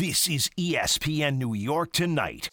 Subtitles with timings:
[0.00, 2.48] This is ESPN New York Tonight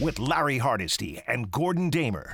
[0.00, 2.32] with Larry Hardesty and Gordon Damer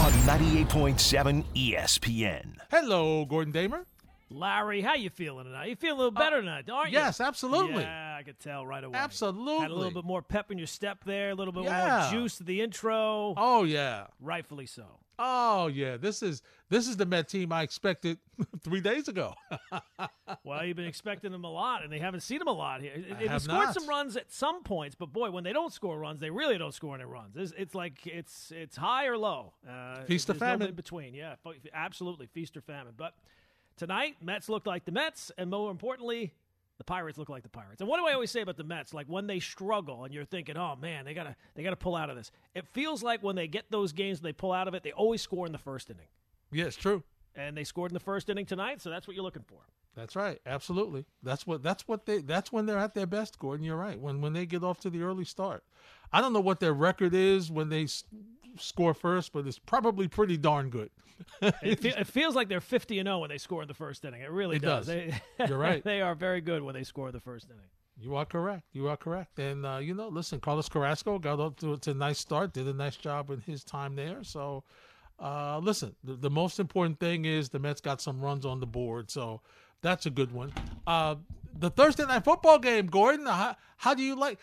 [0.00, 2.56] on 98.7 ESPN.
[2.68, 3.86] Hello, Gordon Damer.
[4.28, 5.68] Larry, how you feeling tonight?
[5.68, 6.98] You feel a little better tonight, aren't you?
[6.98, 7.84] Uh, Yes, absolutely.
[7.84, 8.98] Yeah, I could tell right away.
[8.98, 9.60] Absolutely.
[9.60, 12.08] Had a little bit more pep in your step there, a little bit Yeah.
[12.10, 13.34] more juice to the intro.
[13.36, 14.08] Oh yeah.
[14.20, 14.98] Rightfully so.
[15.18, 15.96] Oh yeah.
[15.96, 18.18] This is this is the Met team I expected
[18.62, 19.34] three days ago.
[20.42, 22.92] Well, you've been expecting them a lot, and they haven't seen them a lot here.
[23.18, 23.74] They've scored not.
[23.74, 26.74] some runs at some points, but boy, when they don't score runs, they really don't
[26.74, 27.36] score any runs.
[27.36, 29.52] It's, it's like it's it's high or low.
[29.68, 30.68] Uh, Feast or famine.
[30.68, 31.14] in between.
[31.14, 31.34] Yeah,
[31.72, 32.94] absolutely feast or famine.
[32.96, 33.14] But
[33.76, 36.32] tonight, Mets look like the Mets, and more importantly,
[36.78, 37.80] the Pirates look like the Pirates.
[37.80, 38.92] And what do I always say about the Mets?
[38.94, 42.10] Like when they struggle, and you're thinking, "Oh man, they gotta they gotta pull out
[42.10, 44.82] of this." It feels like when they get those games, they pull out of it.
[44.82, 46.08] They always score in the first inning,
[46.52, 47.02] yeah, it's true.
[47.34, 48.80] and they scored in the first inning tonight.
[48.80, 49.60] So that's what you're looking for.
[49.94, 50.38] That's right.
[50.44, 51.06] Absolutely.
[51.22, 53.64] That's what that's what they that's when they're at their best, Gordon.
[53.64, 53.98] You're right.
[53.98, 55.64] When when they get off to the early start.
[56.12, 57.86] I don't know what their record is when they
[58.58, 60.90] score first, but it's probably pretty darn good.
[61.62, 64.04] It, fe- it feels like they're 50 and 0 when they score in the first
[64.04, 64.20] inning.
[64.20, 64.86] It really It does.
[64.86, 65.14] They,
[65.48, 65.82] You're right.
[65.82, 67.62] they are very good when they score in the first inning.
[67.98, 68.64] You are correct.
[68.72, 69.38] You are correct.
[69.38, 72.68] And uh, you know, listen, Carlos Carrasco got up to, to a nice start, did
[72.68, 74.22] a nice job in his time there.
[74.22, 74.64] So,
[75.18, 78.66] uh, listen, the, the most important thing is the Mets got some runs on the
[78.66, 79.10] board.
[79.10, 79.40] So
[79.80, 80.52] that's a good one.
[80.86, 81.14] Uh,
[81.58, 83.24] the Thursday night football game, Gordon.
[83.24, 84.38] How, how do you like?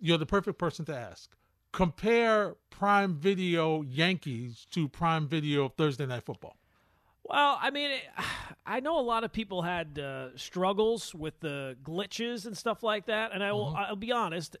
[0.00, 1.28] You're the perfect person to ask.
[1.72, 6.56] Compare Prime Video Yankees to Prime Video Thursday night football.
[7.24, 8.02] Well, I mean, it,
[8.66, 13.06] I know a lot of people had uh, struggles with the glitches and stuff like
[13.06, 14.56] that, and I will, I'll be honest.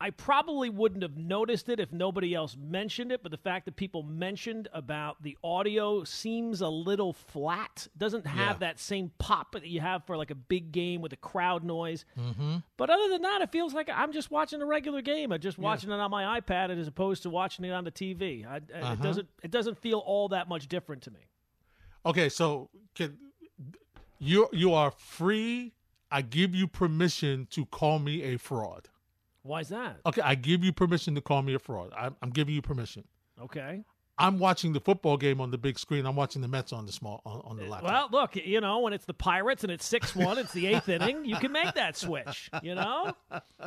[0.00, 3.74] I probably wouldn't have noticed it if nobody else mentioned it, but the fact that
[3.74, 7.88] people mentioned about the audio seems a little flat.
[7.98, 8.68] Doesn't have Yeah.
[8.68, 12.04] that same pop that you have for like a big game with a crowd noise.
[12.16, 12.58] Mm-hmm.
[12.76, 15.32] But other than that, it feels like I'm just watching a regular game.
[15.32, 18.46] I'm just watching it on my iPad as opposed to watching it on the TV.
[18.46, 18.58] I,
[18.92, 19.28] It doesn't.
[19.42, 21.26] It doesn't feel all that much different to me.
[22.06, 23.18] Okay, so can
[24.20, 25.72] you you are free.
[26.10, 28.88] I give you permission to call me a fraud.
[29.48, 29.96] Why is that?
[30.06, 31.92] Okay, I give you permission to call me a fraud.
[31.96, 33.04] I'm, I'm giving you permission.
[33.42, 33.82] Okay.
[34.20, 36.04] I'm watching the football game on the big screen.
[36.04, 37.90] I'm watching the Mets on the small on, on the laptop.
[38.12, 40.88] Well, look, you know, when it's the Pirates and it's six one, it's the eighth
[40.88, 41.24] inning.
[41.24, 42.50] You can make that switch.
[42.62, 43.12] You know,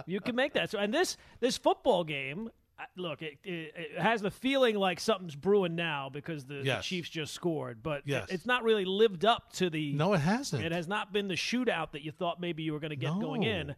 [0.06, 0.70] you can make that.
[0.70, 5.00] So, and this this football game, uh, look, it, it, it has the feeling like
[5.00, 8.28] something's brewing now because the, the Chiefs just scored, but Yes.
[8.30, 9.94] it- it's not really lived up to the.
[9.94, 10.66] no, it hasn't.
[10.66, 13.18] It has not been the shootout that you thought maybe you were going to get
[13.22, 13.74] going in.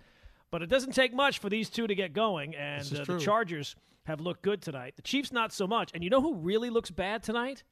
[0.53, 3.17] But it doesn't take much for these two to get going, and uh, the.
[3.19, 4.93] Chargers have looked good tonight.
[4.95, 5.89] The Chiefs not so much.
[5.95, 7.63] And you know who really looks bad tonight?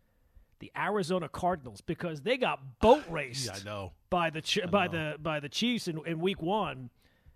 [0.61, 3.91] The Arizona Cardinals because they got boat raced yeah, I know.
[4.09, 6.89] by the Ch- by the by the Chiefs in, in Week One,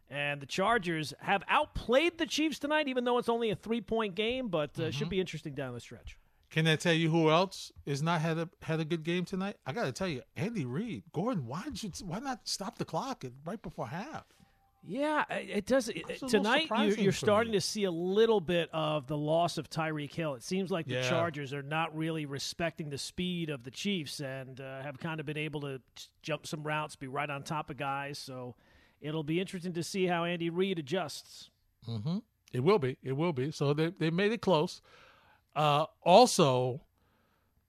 [0.09, 4.15] and the Chargers have outplayed the Chiefs tonight, even though it's only a three point
[4.15, 4.47] game.
[4.47, 4.89] But uh, Mm-hmm.
[4.97, 6.17] should be interesting down the stretch.
[6.49, 9.57] Can I tell you who else is not had a had a good game tonight?
[9.63, 11.45] I got to tell you, Andy Reid, Gordon.
[11.45, 11.91] Why did you?
[12.03, 14.25] Why not stop the clock right before half?
[14.87, 15.89] Yeah, it it does.
[15.89, 17.57] It, That's a little tonight, you're, you're starting me.
[17.57, 20.35] to see a little bit of the loss of Tyreek Hill.
[20.35, 21.09] It seems like the Yeah.
[21.09, 25.25] Chargers are not really respecting the speed of the Chiefs and uh, have kind of
[25.25, 25.81] been able to
[26.21, 28.19] jump some routes, be right on top of guys.
[28.19, 28.55] So
[29.01, 31.49] it'll be interesting to see how Andy Reid adjusts.
[31.87, 32.19] Mm-hmm.
[32.53, 32.97] It will be.
[33.03, 33.51] It will be.
[33.51, 34.81] So they they made it close.
[35.55, 36.81] Uh, also,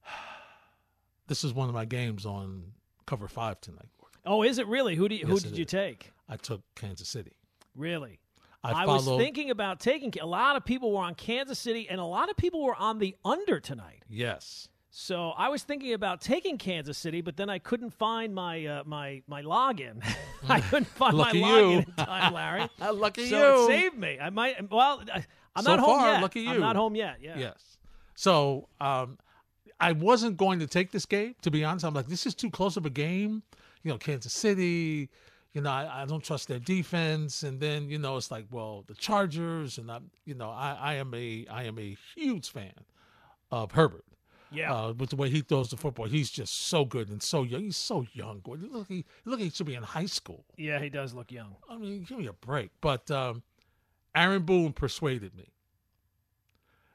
[1.27, 2.73] this is one of my games on
[3.05, 3.89] cover five tonight.
[4.27, 4.95] Oh, is it really?
[4.95, 5.71] Who do you, who Yes, did you is.
[5.71, 6.11] take?
[6.29, 7.33] I took Kansas City.
[7.75, 8.19] Really?
[8.63, 9.19] I, was followed.
[9.19, 10.13] thinking about taking.
[10.21, 12.99] A lot of people were on Kansas City, and a lot of people were on
[12.99, 14.03] the under tonight.
[14.09, 14.67] yes.
[14.89, 18.83] So I was thinking about taking Kansas City, but then I couldn't find my uh,
[18.85, 20.03] my my login.
[20.49, 21.53] I couldn't find Lucky my you.
[21.83, 22.67] login in time, Larry.
[22.93, 24.17] Lucky so it saved me.
[24.19, 24.71] I might.
[24.71, 25.23] Well, I-
[25.55, 26.21] I'm So not home far, yet.
[26.23, 26.59] lucky I'm you.
[26.61, 27.17] not home yet.
[27.21, 27.37] Yeah.
[27.37, 27.77] Yes.
[28.15, 29.19] So um,
[29.79, 31.35] I wasn't going to take this game.
[31.43, 33.43] To be honest, I'm like, this is too close of a game.
[33.87, 35.09] You know, Kansas City.
[35.53, 37.43] You know, I, I don't trust their defense.
[37.43, 40.93] And then you know, it's like, well, the Chargers, and I'm, you know, I, I
[40.95, 42.73] am a I am a huge fan
[43.49, 44.03] of Herbert.
[44.51, 44.73] Yeah.
[44.73, 47.61] Uh, with the way he throws the football, he's just so good and so young.
[47.61, 48.41] He's so young.
[48.45, 50.43] Look, he look, he should be in high school.
[50.57, 51.55] yeah, he does look young.
[51.69, 52.71] I mean, give me a break.
[52.81, 53.41] But um,
[54.13, 55.53] Aaron Boone persuaded me.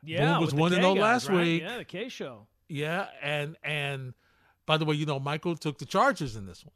[0.03, 1.39] Yeah, was one and K oh last right?
[1.39, 1.63] week.
[1.63, 2.49] Yeah, the K show.
[2.69, 4.13] Yeah, and and
[4.67, 6.75] by the way, you know, Michael took the Chargers in this one.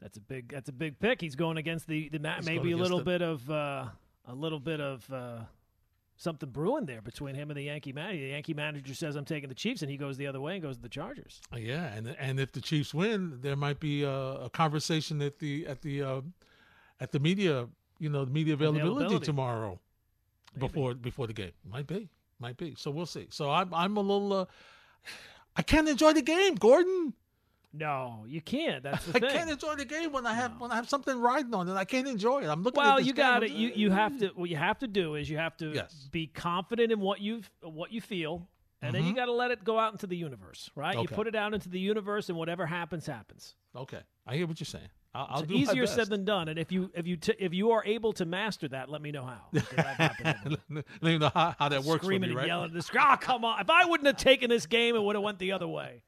[0.00, 0.52] That's a big.
[0.52, 1.20] That's a big pick.
[1.20, 3.86] He's going against the the He's maybe a little the- bit of uh,
[4.26, 5.40] a little bit of uh,
[6.16, 8.20] something brewing there between him and the Yankee manager.
[8.20, 10.62] The Yankee manager says I'm taking the Chiefs, and he goes the other way and
[10.62, 11.40] goes to the Chargers.
[11.52, 14.10] Uh, Yeah, and and if the Chiefs win, there might be a,
[14.46, 16.20] a conversation at the at the uh,
[17.00, 17.68] at the media,
[17.98, 19.26] you know, the media availability, Availability.
[19.26, 19.80] tomorrow
[20.58, 21.52] before before the game.
[21.68, 22.08] Might be,
[22.38, 22.74] might be.
[22.76, 23.26] So we'll see.
[23.30, 24.32] So I'm I'm a little.
[24.32, 24.44] Uh,
[25.56, 27.12] I can't enjoy the game, Gordon.
[27.72, 28.82] No, you can't.
[28.82, 29.30] That's the I thing.
[29.30, 31.74] can't enjoy the game when I have when I have something riding on it.
[31.74, 32.48] I can't enjoy it.
[32.48, 32.80] I'm looking.
[32.82, 35.14] at Well, this you got I'm you you have to what you have to do
[35.14, 36.08] is you have to Yes.
[36.10, 38.48] be confident in what you what you feel,
[38.82, 40.94] and then you got to let it go out into the universe, right?
[40.96, 41.14] You Mm-hmm.
[41.14, 43.54] Put it out into the universe, and whatever happens, happens.
[43.76, 44.88] Okay, I hear what you're saying.
[45.14, 46.48] I'll, I'll It's do my easier said than done.
[46.48, 49.12] And if you if you t- if you are able to master that, let me
[49.12, 49.42] know how.
[49.54, 50.82] 'Cause I've happened to me.
[51.02, 52.46] Let me know how, how that works for Screaming me, and right?
[52.48, 53.04] yelling screen.
[53.08, 53.60] Oh, come on!
[53.60, 56.02] If I wouldn't have taken this game, it would have went the other way.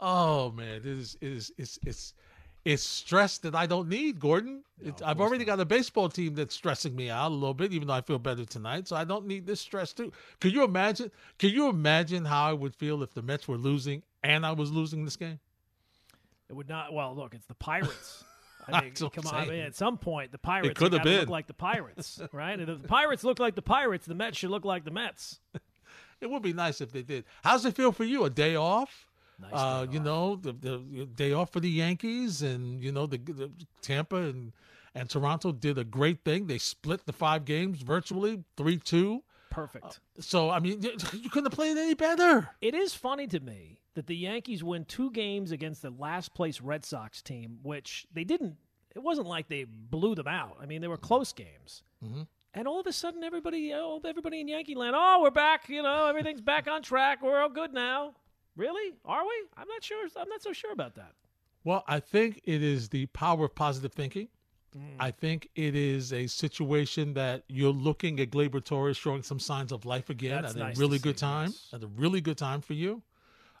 [0.00, 2.14] Oh man, it is it is it's it's
[2.64, 4.62] it's stress that I don't need, Gordon.
[4.82, 7.88] It's, I've already got a baseball team that's stressing me out a little bit, even
[7.88, 8.86] though I feel better tonight.
[8.88, 10.12] So I don't need this stress too.
[10.40, 11.10] Can you imagine?
[11.38, 14.70] Can you imagine how I would feel if the Mets were losing and I was
[14.70, 15.38] losing this game?
[16.48, 16.92] It would not.
[16.92, 18.24] Well, look, it's the Pirates.
[18.68, 19.34] I mean, come on.
[19.34, 21.28] I mean, at some point, the Pirates could have gotta look been.
[21.28, 22.58] like the Pirates, right?
[22.58, 25.40] And if the Pirates look like the Pirates, the Mets should look like the Mets.
[26.20, 27.24] It would be nice if they did.
[27.42, 28.24] How's it feel for you?
[28.24, 29.08] A day off?
[29.40, 33.18] Nice uh, you know, the, the day off for the Yankees, and you know the,
[33.18, 33.50] the
[33.80, 34.52] Tampa and
[34.94, 36.46] and Toronto did a great thing.
[36.46, 39.22] They split the five games virtually three two.
[39.50, 40.00] Perfect.
[40.20, 42.50] So I mean, you you couldn't have played any better.
[42.60, 46.60] It is funny to me that the Yankees win two games against the last place
[46.60, 48.56] Red Sox team, which they didn't.
[48.94, 50.56] It wasn't like they blew them out.
[50.60, 51.82] I mean, they were close games.
[52.04, 52.22] Mm-hmm.
[52.54, 55.68] And all of a sudden, everybody, oh, everybody in Yankee land, oh, we're back.
[55.68, 57.22] You know, everything's back on track.
[57.22, 58.14] We're all good now.
[58.56, 58.94] Really?
[59.04, 59.32] Are we?
[59.56, 60.06] I'm not sure.
[60.16, 61.12] I'm not so sure about that.
[61.64, 64.28] Well, I think it is the power of positive thinking.
[64.76, 64.82] Mm.
[65.00, 69.72] I think it is a situation that you're looking at Gleyber Torres showing some signs
[69.72, 71.48] of life again That's at nice a really good time.
[71.50, 71.68] yes.
[71.72, 73.02] At a really good time for you.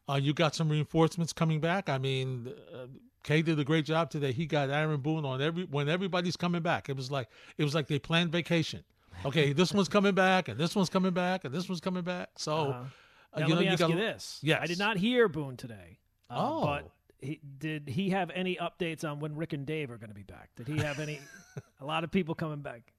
[0.08, 1.88] Uh, you got some reinforcements coming back.
[1.88, 2.86] I mean, uh,
[3.22, 4.32] Kay did a great job today.
[4.32, 6.88] He got Aaron Boone on every when everybody's coming back.
[6.88, 7.28] It was like
[7.58, 8.82] it was like they planned vacation.
[9.24, 12.30] Okay, this one's coming back, and this one's coming back, and this one's coming back.
[12.36, 12.82] So, Uh-huh.
[13.32, 14.38] Uh, Now, you let know, me you ask got you this.
[14.42, 14.60] Yes.
[14.62, 15.98] I did not hear Boone today.
[16.28, 16.64] Uh, Oh.
[16.64, 16.90] But
[17.20, 20.22] he, did he have any updates on when Rick and Dave are going to be
[20.22, 20.50] back?
[20.56, 21.20] Did he have any?
[21.80, 22.92] a lot of people coming back.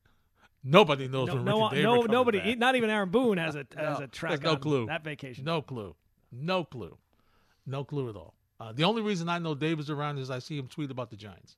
[0.63, 2.57] Nobody knows No, when no, Rick and Dave are no coming nobody, back.
[2.59, 4.43] not even Aaron Boone has a has No, a track.
[4.43, 4.85] no on clue.
[4.87, 5.43] that vacation.
[5.43, 5.95] No clue.
[6.31, 6.97] No clue.
[7.65, 8.35] No clue at all.
[8.59, 11.09] Uh, the only reason I know Dave is around is I see him tweet about
[11.09, 11.57] the Giants.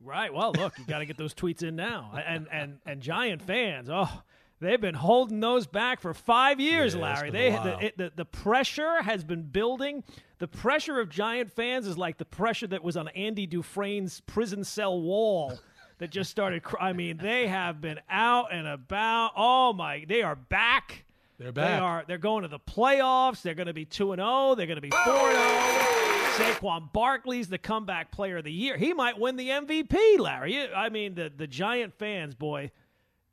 [0.00, 0.32] Right.
[0.32, 2.12] Well, look, you got to get those tweets in now.
[2.26, 4.22] And and and Giant fans, oh,
[4.60, 7.30] they've been holding those back for five years, Yeah, Larry.
[7.30, 10.04] They the, it, the the pressure has been building.
[10.38, 14.64] The pressure of Giant fans is like the pressure that was on Andy Dufresne's prison
[14.64, 15.58] cell wall.
[15.98, 16.62] That just started.
[16.62, 19.32] Cr- I mean, they have been out and about.
[19.36, 21.04] Oh my, they are back.
[21.36, 21.78] They're back.
[21.78, 22.04] They are.
[22.08, 23.42] They're going to the playoffs.
[23.42, 24.54] They're going to be two and zero.
[24.54, 26.54] They're going to be four and zero.
[26.54, 28.78] Saquon Barkley's the comeback player of the year.
[28.78, 30.72] He might win the MVP, Larry.
[30.72, 32.70] I mean, the the Giant fans, boy,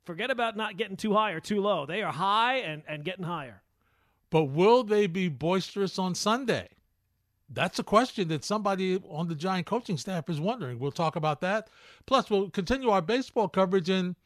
[0.08, 1.84] forget about not getting too high or too low.
[1.84, 3.60] They are high and and getting higher.
[4.30, 6.68] But will they be boisterous on Sunday?
[7.50, 10.78] That's a question that somebody on the Giant coaching staff is wondering.
[10.78, 11.68] We'll talk about that.
[12.06, 13.90] Plus, we'll continue our baseball coverage.
[13.90, 14.16] And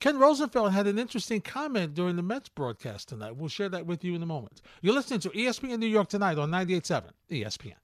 [0.00, 3.36] Ken Rosenthal had an interesting comment during the Mets broadcast tonight.
[3.36, 4.62] We'll share that with you in a moment.
[4.82, 7.74] You're listening to ESPN New York tonight on 98.7 ESPN.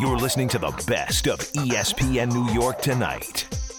[0.00, 3.71] You're listening to the best of ESPN New York tonight.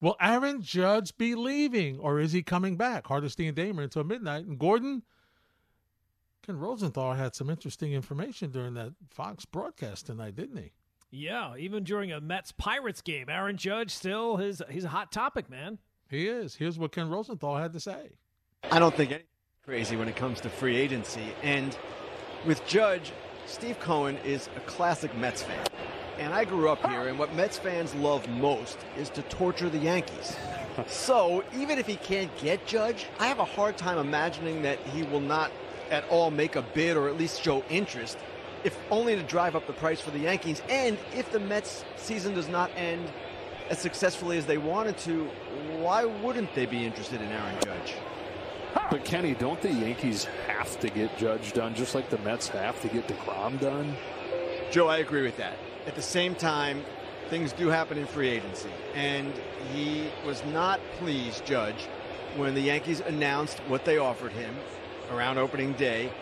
[0.00, 3.06] Will Aaron Judge be leaving or is he coming back?
[3.06, 4.46] Hardesty and Damer until midnight.
[4.46, 5.02] And Gordon,
[6.42, 10.72] Ken Rosenthal had some interesting information during that Fox broadcast tonight, didn't he?
[11.10, 15.48] Yeah, even during a Mets Pirates game, Aaron Judge still his he's a hot topic,
[15.48, 15.78] man.
[16.10, 16.54] He is.
[16.54, 18.10] Here's what Ken Rosenthal had to say.
[18.70, 19.28] I don't think anything's
[19.64, 21.34] crazy when it comes to free agency.
[21.42, 21.76] And
[22.46, 23.12] with Judge,
[23.46, 25.66] Steve Cohen is a classic Mets fan.
[26.18, 29.78] And I grew up here, and what Mets fans love most is to torture the
[29.78, 30.36] Yankees.
[30.86, 35.02] So even if he can't get Judge, I have a hard time imagining that he
[35.02, 35.50] will not
[35.90, 38.16] at all make a bid or at least show interest,
[38.62, 40.62] if only to drive up the price for the Yankees.
[40.68, 43.10] And if the Mets season does not end
[43.70, 45.24] as successfully as they wanted to,
[45.78, 47.94] why wouldn't they be interested in Aaron Judge?
[48.88, 52.80] But Kenny, don't the Yankees have to get Judge done just like the Mets have
[52.82, 53.96] to get DeGrom done?
[54.70, 55.58] Joe, I agree with that.
[55.88, 56.84] At the same time,
[57.30, 58.68] things do happen in free agency.
[58.94, 59.32] And
[59.72, 61.88] he was not pleased, Judge,
[62.36, 64.54] when the Yankees announced what they offered him
[65.10, 66.12] around opening day.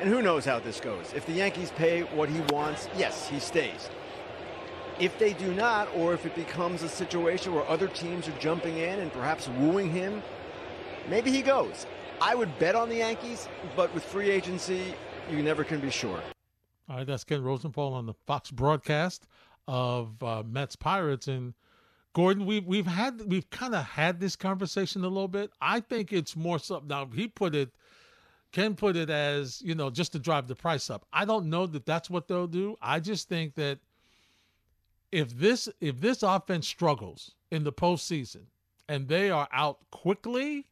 [0.00, 1.12] And who knows how this goes.
[1.14, 3.90] If the Yankees pay what he wants, yes, he stays.
[4.98, 8.78] If they do not, or if it becomes a situation where other teams are jumping
[8.78, 10.22] in and perhaps wooing him,
[11.10, 11.84] maybe he goes.
[12.22, 14.94] I would bet on the Yankees, but with free agency,
[15.30, 16.22] you never can be sure.
[16.90, 19.28] All right, that's Ken Rosenthal on the Fox broadcast
[19.68, 21.54] of uh, Mets Pirates and
[22.14, 22.46] Gordon.
[22.46, 25.52] We've we've had we've kind of had this conversation a little bit.
[25.60, 27.08] I think it's more so now.
[27.14, 27.70] He put it,
[28.50, 31.06] Ken put it as you know just to drive the price up.
[31.12, 32.74] I don't know that that's what they'll do.
[32.82, 33.78] I just think that
[35.12, 38.46] if this if this offense struggles in the postseason
[38.88, 40.66] and they are out quickly,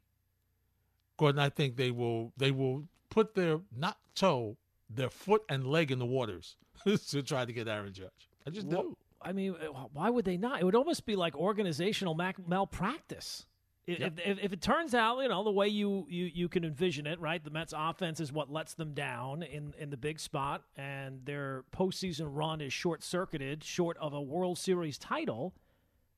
[1.17, 4.57] Gordon, I think they will they will put their not toe
[4.91, 6.57] their foot and leg in the waters
[7.09, 8.29] to try to get Aaron Judge.
[8.47, 8.97] I just do.
[9.21, 10.61] I mean, uh, why would they not?
[10.61, 13.47] It would almost be like organizational malpractice.
[13.87, 14.21] If, Yep.
[14.25, 17.19] if, if it turns out, you know, the way you, you, you can envision it,
[17.21, 17.43] right?
[17.43, 21.65] The Mets offense is what lets them down in, in the big spot, and their
[21.75, 25.55] postseason run is short circuited, short of a World Series title.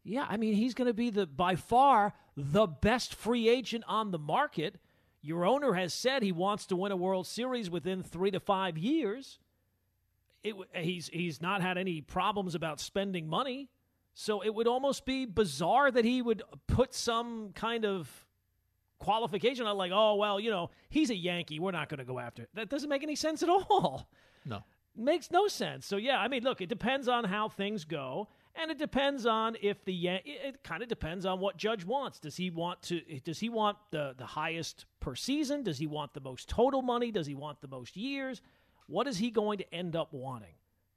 [0.02, 4.10] Yeah, I mean, he's going to be the by far the best free agent on
[4.10, 4.76] the market.
[5.22, 8.78] Your owner has said he wants to win a World Series within three to five
[8.78, 9.38] years.
[10.42, 13.68] It, he's he's not had any problems about spending money,
[14.14, 18.08] so it would almost be bizarre that he would put some kind of
[18.98, 22.18] qualification on, like, oh well, you know, he's a Yankee, we're not going to go
[22.18, 22.42] after.
[22.44, 22.48] it.
[22.54, 24.08] That doesn't make any sense at all
[24.46, 24.62] No.
[24.96, 25.86] makes no sense.
[25.86, 29.56] So yeah, I mean, look, it depends on how things go, and it depends on
[29.60, 32.18] if the it kind of depends on what Judge wants.
[32.18, 33.00] Does he want to?
[33.24, 35.62] Does he want the the highest per season?
[35.62, 37.10] Does he want the most total money?
[37.10, 38.40] Does he want the most years?
[38.86, 40.54] What is he going to end up wanting?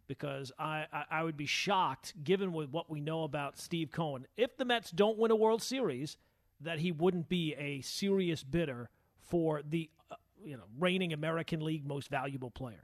[0.08, 4.28] Because I, I, I would be shocked, given with what we know about Steve Cohen,
[4.36, 6.18] if the Mets don't win a World Series,
[6.60, 11.86] that he wouldn't be a serious bidder for the uh, you know reigning American League
[11.86, 12.84] most valuable player.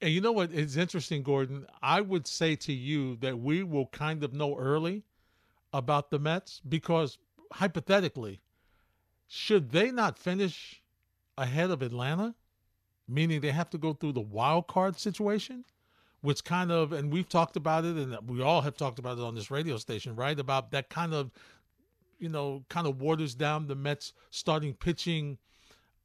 [0.00, 1.66] And you know what is interesting, Gordon?
[1.82, 5.04] I would say to you that we will kind of know early
[5.72, 7.18] about the Mets because
[7.52, 8.40] hypothetically,
[9.26, 10.82] should they not finish
[11.38, 12.34] ahead of Atlanta,
[13.08, 15.64] meaning they have to go through the wild card situation,
[16.20, 19.24] which kind of, and we've talked about it, and we all have talked about it
[19.24, 20.38] on this radio station, right?
[20.38, 21.30] About that kind of,
[22.18, 25.38] you know, kind of waters down the Mets starting pitching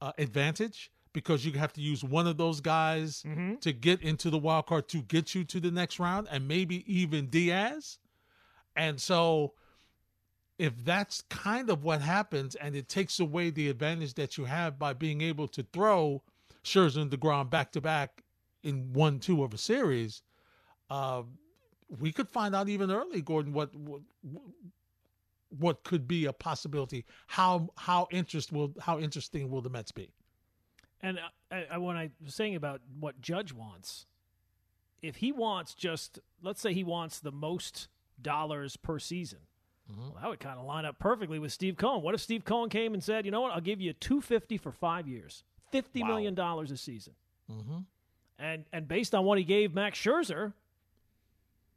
[0.02, 3.24] uh, advantage because you have to use one of those guys
[3.62, 6.84] to get into the wild card to get you to the next round, and maybe
[6.91, 7.98] even Diaz.
[8.75, 9.53] And so,
[10.58, 14.77] if that's kind of what happens, and it takes away the advantage that you have
[14.80, 16.22] by being able to throw
[16.63, 18.24] Scherzer and Degrom back to back
[18.63, 20.22] in one two of a series,
[20.89, 21.24] uh,
[22.00, 24.01] we could find out even early, Gordon, what what
[25.60, 27.06] what could be a possibility.
[27.27, 30.10] How how interest will how interesting will the Mets be?
[31.03, 31.20] And
[31.51, 34.05] I, I, when I was saying about what Judge wants,
[35.01, 37.88] if he wants just, let's say he wants the most
[38.22, 39.39] dollars per season,
[39.89, 42.01] well, that would kind of line up perfectly with Steve Cohen.
[42.01, 44.58] What if Steve Cohen came and said, you know what, I'll give you two fifty
[44.58, 47.13] for five years, fifty million dollars a season,
[47.51, 47.79] Mm-hmm.
[48.39, 50.53] and and based on what he gave Max Scherzer.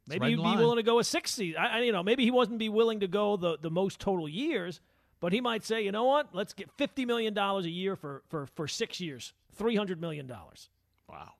[0.07, 0.59] Maybe right he'd be line.
[0.59, 1.59] willing to go a six season.
[1.59, 4.29] I, I, you know, maybe he wasn't be willing to go the, the most total
[4.29, 4.79] years,
[5.25, 8.21] but he might say, you know what, let's get fifty million dollars a year for,
[8.29, 10.69] for, for six years, three hundred million dollars.
[11.09, 11.31] Wow.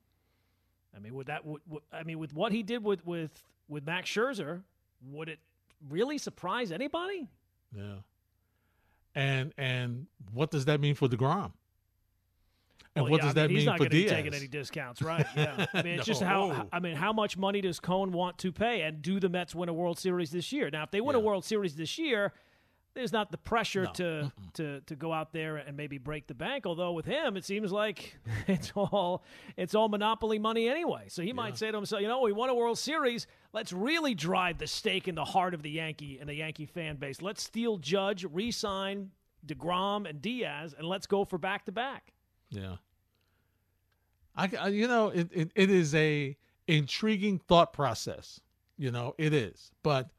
[0.96, 1.46] I mean, would that?
[1.46, 4.64] Would, would, I mean, with what he did with with with Max Scherzer,
[5.12, 5.38] would it
[5.88, 7.30] really surprise anybody?
[7.78, 7.98] Yeah.
[9.14, 11.52] And and what does that mean for Degrom?
[12.96, 13.60] And Well, what yeah, does I that mean, for Diaz?
[13.60, 14.12] he's mean not for Diaz?
[14.12, 15.28] taking any discounts, right?
[15.38, 15.66] Yeah.
[15.76, 16.68] I mean, it's just how.
[16.74, 19.70] I mean, how much money does Cohen want to pay, and do the Mets win
[19.70, 20.72] a World Series this year?
[20.72, 22.34] Now, if they win a World Series this year,
[22.96, 23.92] there's not the pressure No.
[23.92, 26.66] to to to go out there and maybe break the bank.
[26.66, 29.24] Although with him, it seems like it's all
[29.58, 31.06] it's all monopoly money anyway.
[31.10, 33.28] So he might say to himself, you know, we won a World Series.
[33.54, 36.96] Let's really drive the stake in the heart of the Yankee and the Yankee fan
[36.96, 37.22] base.
[37.22, 39.12] Let's steal Judge, re-sign
[39.46, 42.14] Degrom and Diaz, and let's go for back to back.
[42.50, 42.78] Yeah.
[44.36, 46.36] I, I- you know it, it, it is a
[46.68, 48.40] intriguing thought process.
[48.78, 50.10] You know it is, but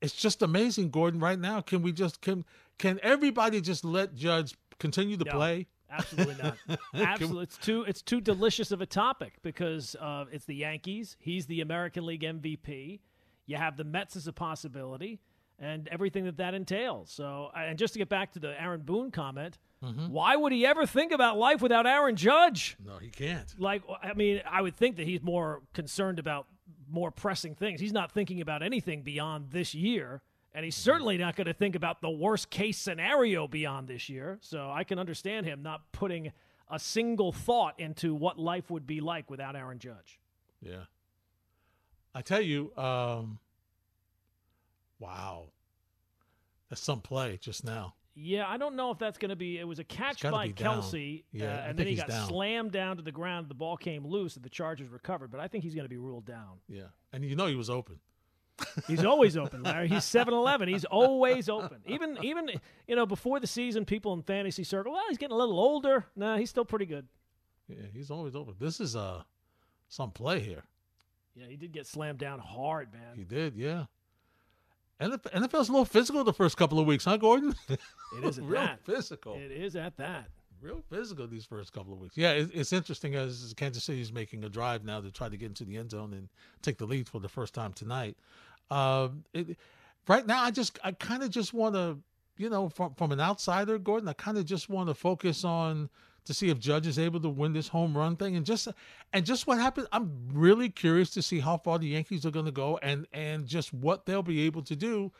[0.00, 1.20] it's just amazing, Gordon.
[1.20, 2.44] Right now, can we just can
[2.78, 5.32] can everybody just let Judge continue to No.
[5.32, 5.66] play?
[5.90, 6.56] Absolutely not.
[6.94, 11.16] Absolutely, it's too it's too delicious of a topic because uh, it's the Yankees.
[11.18, 13.00] He's the American League MVP.
[13.46, 15.18] You have the Mets as a possibility,
[15.58, 17.10] and everything that that entails.
[17.10, 20.86] So, and just to get back to the Aaron Boone comment, why would he ever
[20.86, 22.76] think about life without Aaron Judge?
[22.84, 23.52] No, he can't.
[23.58, 26.46] Like, I mean, I would think that he's more concerned about
[26.90, 27.80] more pressing things.
[27.80, 30.22] He's not thinking about anything beyond this year.
[30.52, 34.38] And he's certainly not going to think about the worst case scenario beyond this year.
[34.40, 36.32] So I can understand him not putting
[36.68, 40.18] a single thought into what life would be like without Aaron Judge.
[40.60, 40.84] Yeah.
[42.14, 43.38] I tell you, um,
[44.98, 45.46] wow,
[46.68, 47.94] that's some play just now.
[48.22, 49.58] Yeah, I don't know if that's going to be.
[49.58, 50.48] It was a catch by.
[50.50, 52.28] Kelce, Yeah, uh, and then he got down.
[52.28, 53.48] slammed down to the ground.
[53.48, 55.30] The ball came loose, and the Chargers recovered.
[55.30, 56.58] But I think he's going to be ruled down.
[56.68, 57.98] Yeah, and you know he was open.
[58.86, 59.88] He's always open, Larry.
[59.88, 60.68] He's seven eleven.
[60.68, 61.78] He's always open.
[61.86, 62.50] Even even
[62.86, 66.04] you know before the season, people in fantasy circle, well, he's getting a little older.
[66.14, 67.08] Nah, he's still pretty good.
[67.68, 68.56] Yeah, he's always open.
[68.58, 69.22] This is uh
[69.88, 70.64] some play here.
[71.34, 73.16] Yeah, he did get slammed down hard, man.
[73.16, 73.86] He did, yeah.
[75.00, 77.54] NFL's a little physical the first couple of weeks, huh, Gordon?
[77.68, 78.84] It is at real that.
[78.84, 79.34] physical.
[79.36, 80.28] It is at that.
[80.60, 82.16] real physical these first couple of weeks.
[82.16, 85.36] Yeah, it, it's interesting as Kansas City is making a drive now to try to
[85.36, 86.28] get into the end zone and
[86.62, 88.16] take the lead for the first time tonight.
[88.70, 89.56] Um, it,
[90.06, 91.98] right now, I just I kind of just want to,
[92.36, 95.88] you know, from from an outsider, Gordon, I kind of just want to focus on
[96.30, 98.68] to see if Judge is able to win this home run thing and just
[99.12, 99.88] and just what happens.
[99.90, 103.46] I'm really curious to see how far the Yankees are going to go and and
[103.46, 105.10] just what they'll be able to do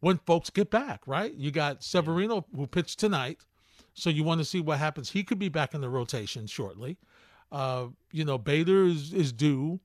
[0.00, 1.02] when folks get back.
[1.06, 3.38] Right, you got Severino who pitched tonight.
[3.94, 5.10] So you want to see what happens.
[5.10, 6.98] He could be back in the rotation shortly.
[7.50, 9.80] Uh, you know, Bader is, is due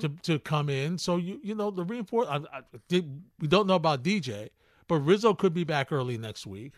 [0.00, 0.98] to, to come in.
[0.98, 2.26] So you you know the reinforce.
[2.28, 4.48] I, I, we don't know about DJ,
[4.88, 6.74] but Rizzo could be back early next week.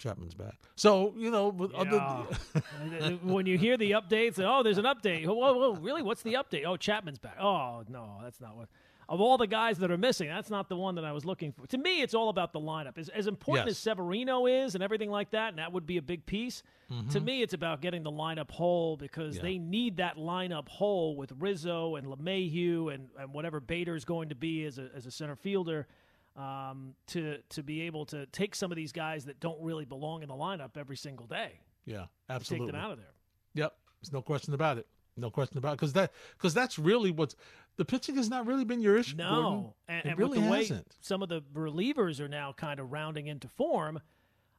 [0.00, 0.54] Chapman's back.
[0.76, 2.00] So you know, with other,
[3.22, 5.26] when you hear the updates, oh, there's an update.
[5.26, 6.02] Whoa, whoa, really?
[6.02, 6.64] What's the update?
[6.66, 7.36] Oh, Chapman's back.
[7.40, 8.68] Oh, no, that's not what.
[9.08, 11.50] Of all the guys that are missing, that's not the one that I was looking
[11.50, 11.66] for.
[11.66, 12.96] To me, it's all about the lineup.
[12.96, 13.72] As, as important Yes.
[13.72, 16.62] as Severino is and everything like that, and that would be a big piece.
[17.10, 19.46] To me, it's about getting the lineup whole because Mm-hmm.
[19.46, 19.52] Yeah.
[19.52, 24.34] they need that lineup whole with Rizzo and LeMahieu and, and whatever Bader's going to
[24.36, 25.88] be as a, as a center fielder
[26.40, 30.22] um, to to be able to take some of these guys that don't really belong
[30.22, 31.60] in the lineup every single day.
[31.84, 32.68] yeah, absolutely.
[32.68, 33.14] Take them out of there.
[33.54, 34.86] Yep, there's no question about it.
[35.16, 35.76] No question about it.
[35.76, 37.36] Because that because that's really what's
[37.76, 39.16] the pitching has not really been your issue.
[39.16, 39.42] Gordon.
[39.42, 40.96] No, and, it and really with the hasn't.
[41.00, 44.00] some of the relievers are now kind of rounding into form,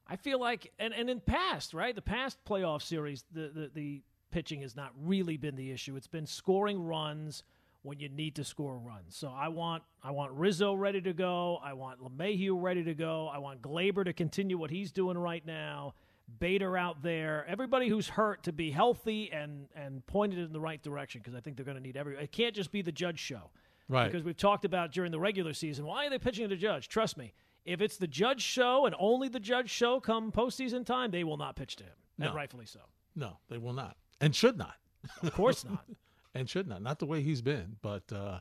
[0.06, 4.02] I feel like, and, and in past, right, the past playoff series, the, the the
[4.30, 5.96] pitching has not really been the issue.
[5.96, 7.42] It's been scoring runs
[7.82, 9.16] when you need to score runs.
[9.16, 11.58] So I want I want Rizzo ready to go.
[11.62, 13.28] I want LeMahieu ready to go.
[13.32, 15.94] I want Gleyber to continue what he's doing right now.
[16.38, 20.82] Bader out there, everybody who's hurt to be healthy and and pointed in the right
[20.82, 22.16] direction because I think they're going to need every.
[22.16, 23.50] It can't just be the Judge show.
[23.88, 24.06] Right.
[24.10, 26.88] Because we've talked about during the regular season, why are they pitching to the judge?
[26.88, 27.34] Trust me,
[27.66, 31.36] if it's the judge show and only the judge show come postseason time, they will
[31.36, 31.92] not pitch to him.
[32.18, 32.34] And No.
[32.34, 32.80] rightfully so.
[33.16, 34.76] No, they will not and should not.
[35.22, 35.84] Of course not.
[36.34, 36.82] and should not.
[36.82, 37.76] Not the way he's been.
[37.82, 38.40] But uh,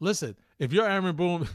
[0.00, 1.48] listen, if you're Aaron Boone,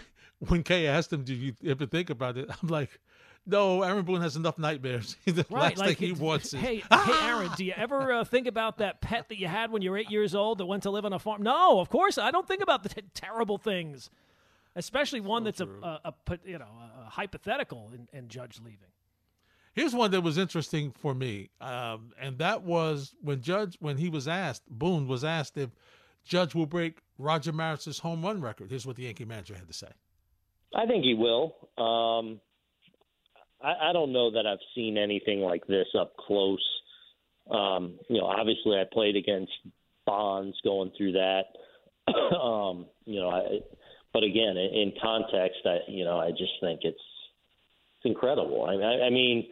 [0.48, 3.00] when Kay asked him, "Do you ever think about it?" I'm like,
[3.46, 5.16] "No, Aaron Boone has enough nightmares.
[5.24, 5.76] the Right.
[5.76, 8.78] last like, thing he wants is hey, hey, Aaron, do you ever uh, think about
[8.78, 11.04] that pet that you had when you were eight years old that went to live
[11.04, 11.42] on a farm?
[11.42, 14.10] No, of course I don't think about the t- terrible things,
[14.76, 18.78] especially one that's a, a, a you know a, a hypothetical in, in Judge leaving.
[19.74, 24.10] Here's one that was interesting for me, um, and that was when Judge, when he
[24.10, 25.70] was asked, Boone was asked if
[26.24, 28.70] Judge will break Roger Maris's home run record.
[28.70, 29.88] Here's what the Yankee manager had to say.
[30.74, 31.54] I think he will.
[31.78, 32.40] Um,
[33.62, 36.64] I, I don't know that I've seen anything like this up close.
[37.50, 39.52] Um, you know, obviously I played against
[40.06, 41.44] Bonds going through that.
[42.36, 43.60] um, you know, I,
[44.12, 46.98] but again, in, context, I you know I just think it's
[47.98, 48.64] it's incredible.
[48.64, 49.48] I, I mean,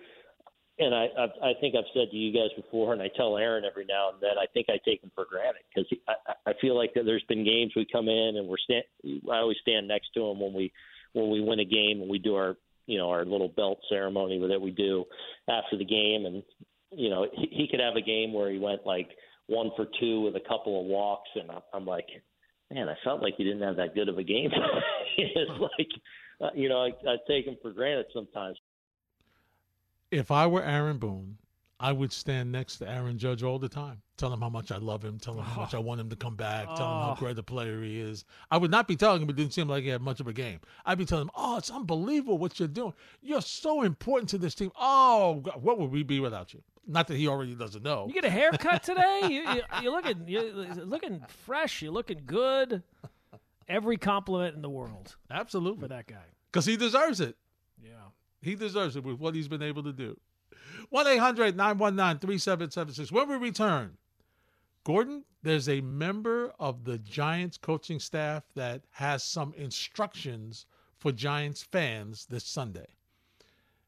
[0.81, 3.65] and I, I I think I've said to you guys before, and I tell Aaron
[3.65, 4.39] every now and then.
[4.41, 7.73] I think I take him for granted because I, I feel like there's been games
[7.77, 8.85] we come in and we're stand.
[9.31, 10.73] I always stand next to him when we
[11.13, 14.41] when we win a game and we do our you know our little belt ceremony
[14.49, 15.05] that we do
[15.49, 16.43] after the game, and
[16.91, 19.11] you know he, he could have a game where he went like
[19.47, 22.07] one for two with a couple of walks, and I'm, I'm like,
[22.71, 24.51] man, I felt like he didn't have that good of a game.
[25.19, 25.89] it's like,
[26.41, 28.57] uh, you know, I, I take him for granted sometimes.
[30.11, 31.39] If I were Aaron Boone,
[31.79, 34.77] I would stand next to Aaron Judge all the time, tell him how much I
[34.77, 37.15] love him, tell him how much I want him to come back, tell him how
[37.17, 37.21] Oh.
[37.21, 38.25] great a player he is.
[38.51, 40.33] I would not be telling him it didn't seem like he had much of a
[40.33, 40.61] game.
[40.85, 42.93] I'd be telling him, oh, it's unbelievable what you're doing.
[43.23, 44.73] You're so important to this team.
[44.79, 46.63] Oh, God, what would we be without you?
[46.87, 48.07] Not that he already doesn't know.
[48.09, 49.21] You get a haircut today.
[49.29, 50.53] you, you, you're looking you're
[50.85, 51.83] looking fresh.
[51.83, 52.83] You're looking good.
[53.69, 55.83] Every compliment in the world Absolutely.
[55.83, 56.25] for that guy.
[56.51, 57.37] Because he deserves it.
[58.41, 60.19] He deserves it with what he's been able to do.
[60.89, 63.13] 1 800 919 3776.
[63.13, 63.99] When we return,
[64.85, 71.63] Gordon, there's a member of the Giants coaching staff that has some instructions for Giants
[71.63, 72.87] fans this Sunday.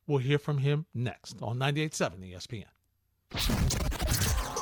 [0.07, 2.65] We'll hear from him next on 98.7 ESPN.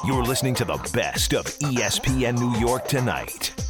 [0.07, 3.70] You're listening to the best of ESPN New York tonight.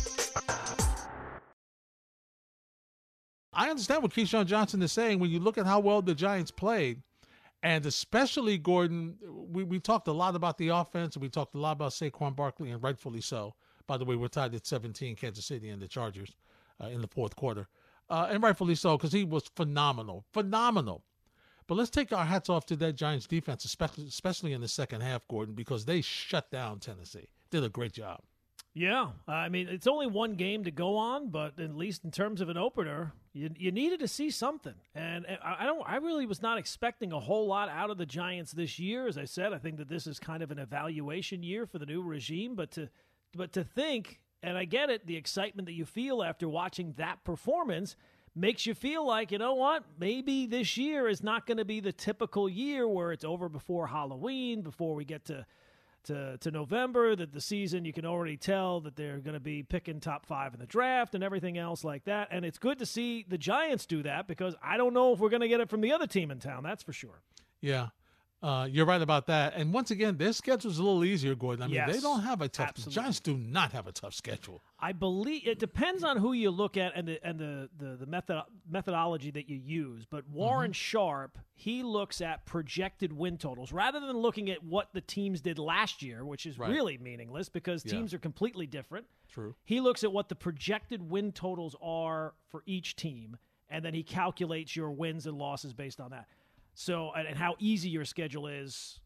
[3.71, 5.21] I understand what Keyshawn Johnson is saying.
[5.21, 7.05] When you look at how well the Giants played,
[7.63, 11.59] And especially Gordon, we, we talked a lot about the offense, and we talked a
[11.59, 13.55] lot about Saquon Barkley, and rightfully so.
[13.87, 16.35] By the way, we're tied at 17, Kansas City and the Chargers
[16.83, 17.69] uh, in the fourth quarter,
[18.09, 21.05] uh, and rightfully so because he was phenomenal, phenomenal.
[21.69, 25.03] But let's take our hats off to that Giants defense, especially especially in the second
[25.03, 27.29] half, Gordon, because they shut down Tennessee.
[27.53, 28.21] Did a great job.
[28.73, 32.41] Yeah, I mean it's only one game to go on, but at least in terms
[32.41, 34.75] of an opener, you you needed to see something.
[34.95, 38.53] And I don't, I really was not expecting a whole lot out of the Giants
[38.53, 39.09] this year.
[39.09, 41.87] As I said, I think that this is kind of an evaluation year for the
[41.87, 42.55] new regime.
[42.55, 42.89] But to,
[43.37, 47.25] but to think, and I get it, the excitement that you feel after watching that
[47.25, 47.97] performance
[48.37, 51.81] makes you feel like you know what, maybe this year is not going to be
[51.81, 55.45] the typical year where it's over before Halloween, before we get to
[56.05, 59.63] to, to November, that the season you can already tell that they're going to be
[59.63, 62.29] picking top five in the draft and everything else like that.
[62.31, 65.29] And it's good to see the Giants do that because I don't know if we're
[65.29, 66.63] going to get it from the other team in town.
[66.63, 67.23] That's for sure.
[67.61, 67.89] Yeah.
[68.43, 69.53] Uh, you're right about that.
[69.55, 71.63] And once again, their schedule's a little easier, Gordon.
[71.63, 72.69] I mean, yes, they don't have a tough.
[72.71, 72.95] absolutely.
[72.95, 74.63] Giants do not have a tough schedule.
[74.79, 78.07] I believe it depends on who you look at and the and the the, the
[78.07, 80.07] method methodology that you use.
[80.09, 85.03] But Warren Sharp, he looks at projected win totals rather than looking at what the
[85.03, 86.71] teams did last year, which is Right.
[86.71, 87.93] really meaningless because Yeah.
[87.93, 89.07] teams are completely different.
[89.29, 89.55] True.
[89.65, 93.37] He looks at what the projected win totals are for each team,
[93.69, 96.27] and then he calculates your wins and losses based on that.
[96.81, 99.01] So, and, and how easy your schedule is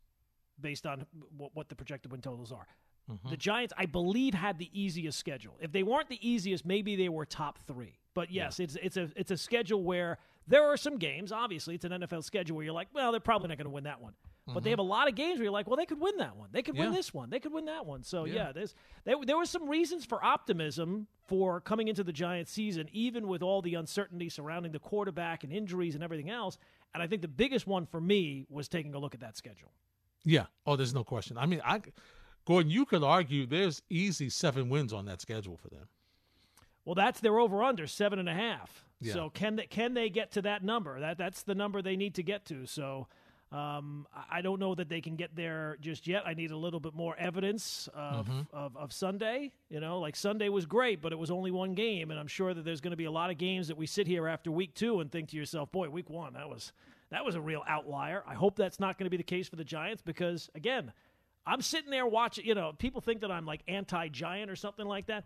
[0.61, 1.07] based on
[1.37, 2.69] what, what the projected win totals are.
[3.11, 3.31] Mm-hmm.
[3.31, 5.57] The Giants, I believe, had the easiest schedule.
[5.61, 7.99] If they weren't the easiest, maybe they were top three.
[8.15, 11.33] But yes, it's it's a it's a schedule where there are some games.
[11.33, 13.85] Obviously, it's an NFL schedule where you're like, well, they're probably not going to win
[13.85, 14.13] that one.
[14.47, 14.73] But they mm-hmm.
[14.73, 16.51] have a lot of games where you're like, well, they could win that one.
[16.53, 17.31] They could win this one.
[17.31, 18.03] They could win that one.
[18.03, 18.35] So Yeah.
[18.35, 22.89] yeah, there's there, there were some reasons for optimism for coming into the Giants season,
[22.93, 26.59] even with all the uncertainty surrounding the quarterback and injuries and everything else.
[26.95, 29.73] And I think the biggest one for me was taking a look at that schedule.
[30.25, 30.47] Yeah.
[30.65, 31.37] Oh, there's no question.
[31.37, 31.83] I mean, I,
[32.47, 35.89] Gordon, you could argue there's easy seven wins on that schedule for them.
[36.85, 38.85] Well, that's their over under seven and a half.
[39.01, 39.15] Yeah.
[39.15, 41.01] So can they can they get to that number?
[41.01, 42.67] That that's the number they need to get to.
[42.67, 43.09] So
[43.53, 46.23] um, I- don't know that they can get there just yet.
[46.27, 48.41] I need a little bit more evidence of, Mm-hmm.
[48.53, 49.53] of, of Sunday.
[49.71, 52.53] You know, like Sunday was great, but it was only one game, and I'm sure
[52.55, 54.75] that there's going to be a lot of games that we sit here after week
[54.75, 56.73] two and think to yourself, "Boy, week one that was
[57.11, 59.57] that was a real outlier." I hope that's not going to be the case for
[59.57, 60.93] the Giants because again,
[61.47, 62.45] I'm sitting there watching.
[62.47, 65.25] You know, people think that I'm like anti-Giant or something like that.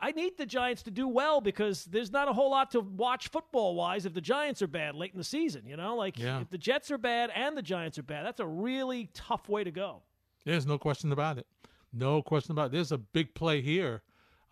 [0.00, 3.28] I- need the Giants to do well because there's not a whole lot to watch
[3.28, 5.66] football wise if the Giants are bad late in the season.
[5.66, 6.40] You know, like Yeah.
[6.40, 9.64] if the Jets are bad and the Giants are bad, that's a really tough way
[9.64, 10.02] to go.
[10.44, 11.46] There's no question about it.
[11.92, 12.72] No question about it.
[12.72, 14.02] There's a big play here.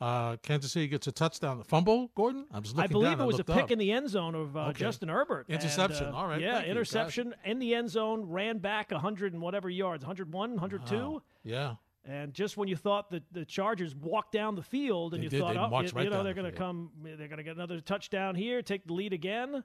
[0.00, 1.58] Uh, Kansas City gets a touchdown.
[1.58, 2.46] The fumble, Gordon?
[2.50, 3.20] I was I looking believe down.
[3.20, 3.70] it was a pick up.
[3.70, 4.78] in the end zone of uh, Okay.
[4.80, 5.46] Justin Herbert.
[5.48, 6.06] and, Interception.
[6.06, 6.40] uh, All right.
[6.40, 10.52] Yeah, Thank you, interception in the end zone, ran back 100 and whatever yards, 101,
[10.52, 10.96] 102.
[10.96, 11.22] Wow.
[11.44, 11.74] Yeah.
[12.04, 15.30] And just when you thought that the Chargers walked down the field and They you
[15.30, 15.40] did.
[15.40, 17.42] thought, They oh, you, right you know, they're the going to come, they're going to
[17.42, 19.62] get another touchdown here, take the lead again.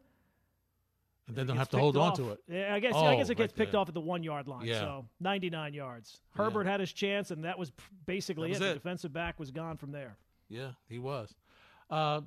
[1.28, 2.39] And then It they'll have to hold picked on to it.
[2.48, 3.82] Yeah, I guess I Oh, guess it gets right picked there.
[3.82, 4.65] off at the one yard line.
[4.65, 4.82] Yeah.
[4.82, 6.19] So 99 yards.
[6.36, 6.43] Yeah.
[6.43, 7.71] Herbert had his chance, and that was
[8.06, 8.67] basically That was it.
[8.69, 10.17] The defensive back was gone from there.
[10.50, 11.34] Yeah, he was.
[11.89, 12.21] Uh,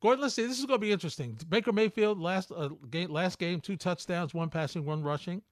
[0.00, 0.46] Gordon, let's see.
[0.46, 1.36] This is going to be interesting.
[1.50, 5.42] Baker Mayfield last uh, game, last game, two touchdowns, one passing, one rushing.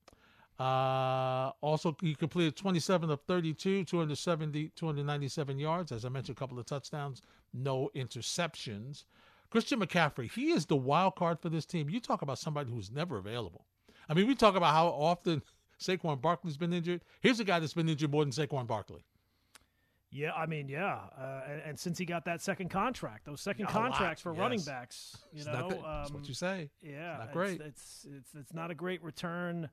[0.58, 5.92] Uh, also, he completed 27 of 32, 270, 297 yards.
[5.92, 7.22] As I mentioned, a couple of touchdowns,
[7.54, 9.04] no interceptions.
[9.50, 11.88] Christian McCaffrey, he is the wild card for this team.
[11.88, 13.66] You talk about somebody who's never available.
[14.08, 15.42] I mean, we talk about how often
[15.80, 17.02] Saquon Barkley's been injured.
[17.20, 19.04] Here's a guy that's been injured more than Saquon Barkley.
[20.10, 23.66] Yeah, I mean, yeah, uh, and, and since he got that second contract, those second
[23.66, 25.82] A lot, contracts for running backs, you It's know, good.
[25.84, 26.70] That's um, what you say.
[26.80, 27.60] Yeah, not great.
[27.60, 29.68] It's, it's it's it's not a great return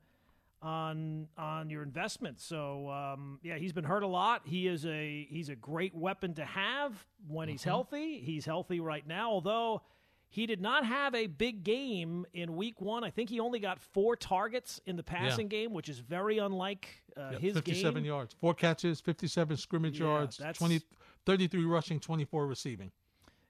[0.62, 2.40] on on your investment.
[2.40, 4.42] So um, yeah, he's been hurt a lot.
[4.44, 6.92] He is a he's a great weapon to have
[7.28, 7.70] when he's Mm-hmm.
[7.70, 8.18] healthy.
[8.20, 9.82] He's healthy right now, although.
[10.28, 13.04] He did not have a big game in week one.
[13.04, 16.88] I think he only got four targets in the passing game, which is very unlike
[17.16, 18.04] uh, Yeah, his 57 game.
[18.04, 20.80] yards, four catches, 57 scrimmage Yeah, yards, that's- 20,
[21.26, 22.90] 33 rushing, 24 receiving.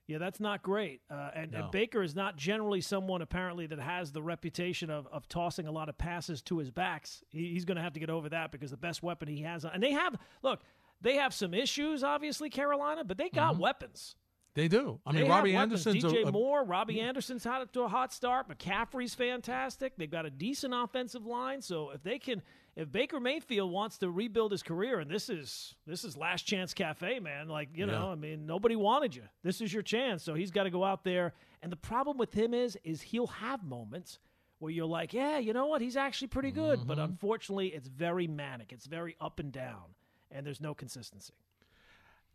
[0.07, 1.01] Yeah, that's not great.
[1.11, 5.27] Uh, and, and Baker is not generally someone apparently that has the reputation of, of
[5.27, 7.21] tossing a lot of passes to his backs.
[7.29, 9.65] He, he's going to have to get over that because the best weapon he has,
[9.65, 10.61] and they have look,
[11.01, 14.15] they have some issues, obviously Carolina, but they got weapons.
[14.57, 14.99] They do.
[15.05, 15.55] I mean, They Robbie.
[15.55, 18.49] Anderson's DJ a, a- Moore, Robbie Anderson's hot to a hot start.
[18.49, 19.95] McCaffrey's fantastic.
[19.97, 21.61] They've got a decent offensive line.
[21.61, 22.41] So if they can,
[22.75, 26.73] if Baker Mayfield wants to rebuild his career, and this is this is last chance
[26.73, 27.49] cafe, man.
[27.49, 29.21] Like you know, I mean, nobody wanted you.
[29.43, 30.23] This is your chance.
[30.23, 31.33] So he's got to go out there.
[31.61, 34.17] And the problem with him is, is he'll have moments
[34.57, 36.79] where you're like, yeah, you know what, he's actually pretty good.
[36.79, 36.87] Mm-hmm.
[36.87, 38.73] But unfortunately, it's very manic.
[38.73, 39.93] It's very up and down,
[40.31, 41.35] and there's no consistency.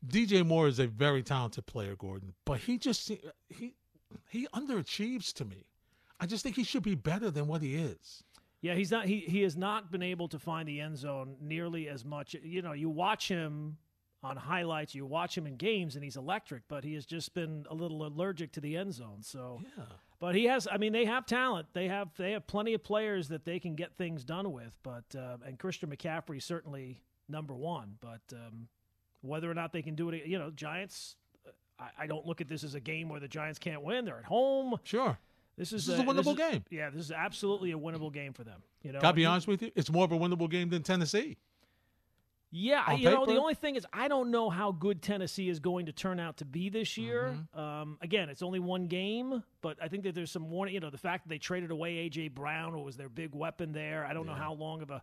[0.06, 3.10] DJ Moore is a very talented player, Gordon, but he just
[3.48, 3.74] he
[4.28, 5.66] he underachieves to me.
[6.20, 8.22] I just think he should be better than what he is.
[8.60, 9.06] Yeah, he's not.
[9.06, 12.34] He he has not been able to find the end zone nearly as much.
[12.42, 13.76] You know, you watch him
[14.24, 16.62] on highlights, you watch him in games, and he's electric.
[16.68, 19.18] But he has just been a little allergic to the end zone.
[19.22, 19.84] So, Yeah.
[20.20, 20.68] but he has.
[20.70, 21.68] I mean, they have talent.
[21.72, 24.72] They have they have plenty of players that they can get things done with.
[24.84, 27.96] But uh, and Christian McCaffrey certainly number one.
[28.00, 28.68] But um,
[29.22, 31.16] whether or not they can do it, you know, Giants.
[31.78, 34.04] I, I don't look at this as a game where the Giants can't win.
[34.04, 34.76] They're at home.
[34.84, 35.18] Sure.
[35.56, 36.64] This is, This is a winnable is- game.
[36.70, 38.62] Yeah, this is absolutely a winnable game for them.
[38.82, 41.36] You know, Gotta be honest with you, it's more of a winnable game than Tennessee.
[42.54, 45.58] Yeah, On you know, the only thing is I don't know how good Tennessee is
[45.58, 47.34] going to turn out to be this year.
[47.34, 47.58] Mm-hmm.
[47.58, 50.74] Um, again, it's only one game, but I think that there's some warning.
[50.74, 53.72] You know, the fact that they traded away AJ Brown, who was their big weapon
[53.72, 54.04] there.
[54.04, 55.02] I don't know how long of a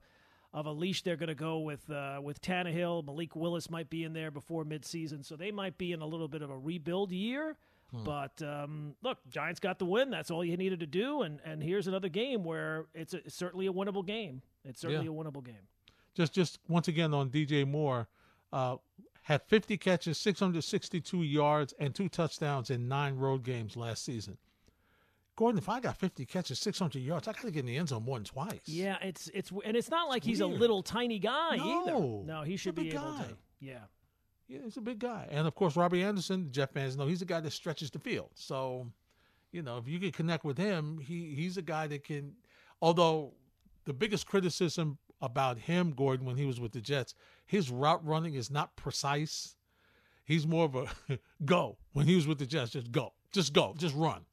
[0.53, 3.05] of a leash they're going to go with uh, with Tannehill.
[3.05, 6.27] Malik Willis might be in there before midseason, so they might be in a little
[6.27, 7.55] bit of a rebuild year.
[7.91, 8.03] Hmm.
[8.03, 10.09] But um, look, Giants got the win.
[10.09, 11.21] That's all you needed to do.
[11.21, 14.41] And and here's another game where it's, a, it's certainly a winnable game.
[14.63, 15.12] It's certainly Yeah.
[15.12, 15.67] a winnable game.
[16.15, 18.07] Just just once again on DJ Moore,
[18.51, 18.77] uh,
[19.23, 24.38] had 50 catches, 662 yards, and two touchdowns in nine road games last season.
[25.39, 27.88] Gordon, if I got 50 catches, 600 yards, I got to get in the end
[27.88, 28.60] zone more than twice.
[28.65, 32.25] Yeah, it's it's and it's not like he's a little tiny guy No, either.
[32.25, 33.23] No, he should be big able guy.
[33.23, 33.38] to.
[33.62, 33.78] Yeah.
[34.49, 35.30] Yeah, he's a big guy.
[35.32, 37.99] And of course, Robbie Anderson, the Jets fans know he's a guy that stretches the
[37.99, 38.32] field.
[38.36, 38.91] So,
[39.54, 42.34] you know, if you can connect with him, he he's a guy that can.
[42.82, 43.32] Although
[43.86, 48.34] the biggest criticism about him, Gordon, when he was with the Jets, his route running
[48.34, 49.56] is not precise.
[50.25, 50.88] He's more of a
[51.45, 52.71] go when he was with the Jets.
[52.71, 54.25] Just go, just go, just run.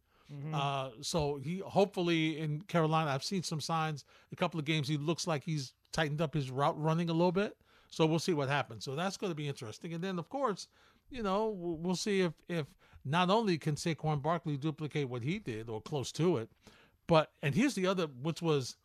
[0.55, 4.05] Uh, so he hopefully in Carolina, I've seen some signs.
[4.33, 7.33] A couple of games, he looks like he's tightened up his route running a little
[7.33, 7.57] bit.
[7.91, 8.85] So we'll see what happens.
[8.85, 9.95] So that's going to be interesting.
[9.95, 10.69] And then of course,
[11.11, 12.67] you know, we'll we'll see if if
[13.05, 16.51] not only can Saquon Barkley duplicate what he did or close to it,
[17.07, 18.77] but and here's the other, which was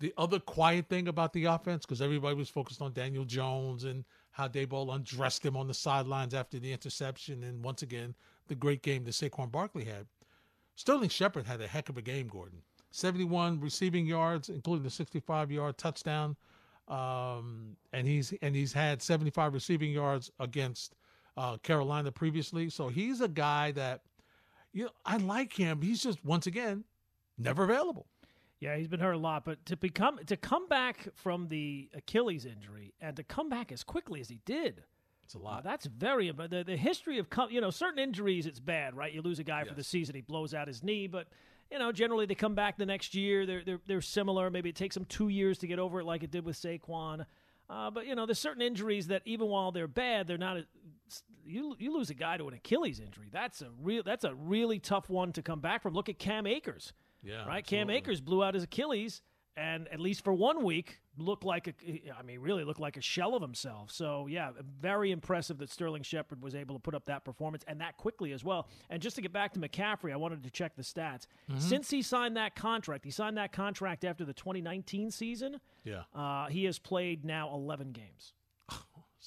[0.00, 4.04] the other quiet thing about the offense because everybody was focused on Daniel Jones and
[4.32, 8.14] how Daboll undressed him on the sidelines after the interception, and once again
[8.48, 10.06] the great game that Saquon Barkley had.
[10.76, 12.62] Sterling Shepard had a heck of a game, Gordon.
[12.90, 16.36] 71 receiving yards, including the 65 yard touchdown.
[16.86, 20.94] Um, and he's and he's had 75 receiving yards against
[21.36, 22.68] uh, Carolina previously.
[22.70, 24.02] So he's a guy that
[24.72, 25.80] you know I like him.
[25.80, 26.84] He's just once again
[27.38, 28.06] never available.
[28.60, 32.44] Yeah, he's been hurt a lot, but to become to come back from the Achilles
[32.44, 34.84] injury and to come back as quickly as he did,
[35.24, 35.64] It's a lot.
[35.64, 36.30] that's very.
[36.30, 39.12] The, the history of you know certain injuries, it's bad, right?
[39.12, 41.28] You lose a guy for the season, he blows out his knee, but
[41.70, 43.46] you know generally they come back the next year.
[43.46, 44.50] They're they're they're similar.
[44.50, 47.24] Maybe it takes them two years to get over it, like it did with Saquon.
[47.68, 50.58] Uh, but you know, there's certain injuries that even while they're bad, they're not.
[51.46, 53.28] You you lose a guy to an Achilles injury.
[53.32, 54.02] That's a real.
[54.02, 55.94] That's a really tough one to come back from.
[55.94, 56.92] Look at Cam Akers.
[57.22, 57.66] Yeah, right?
[57.66, 57.88] Cam.
[57.88, 59.22] Akers blew out his Achilles,
[59.56, 61.74] and at least for one week, looked like a.
[62.18, 63.90] I mean, really looked like a shell of himself.
[63.90, 64.50] So yeah,
[64.80, 68.32] very impressive that Sterling Shepard was able to put up that performance and that quickly
[68.32, 68.68] as well.
[68.90, 71.26] And just to get back to McCaffrey, I wanted to check the stats.
[71.50, 71.58] Mm-hmm.
[71.58, 75.60] Since he signed that contract, he signed that contract after the 2019 season.
[75.84, 76.02] Yeah.
[76.14, 78.32] Uh, he has played now 11 games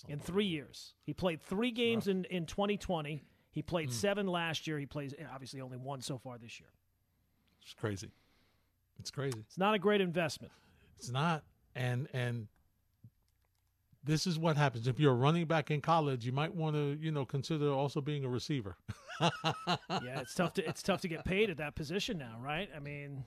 [0.07, 0.93] in three years.
[1.03, 3.23] He played three games in, in 2020.
[3.51, 4.77] He played seven last year.
[4.77, 6.69] He plays obviously only one so far this year.
[7.63, 8.11] It's crazy.
[8.99, 9.39] It's crazy.
[9.39, 10.53] It's not a great investment.
[10.97, 11.43] It's not.
[11.77, 12.47] And and
[14.03, 16.25] this is what happens if you're a running back in college.
[16.25, 18.77] You might want to, you know, consider also being a receiver.
[19.21, 22.69] yeah, it's tough to it's tough to get paid at that position now, right?
[22.75, 23.25] I mean,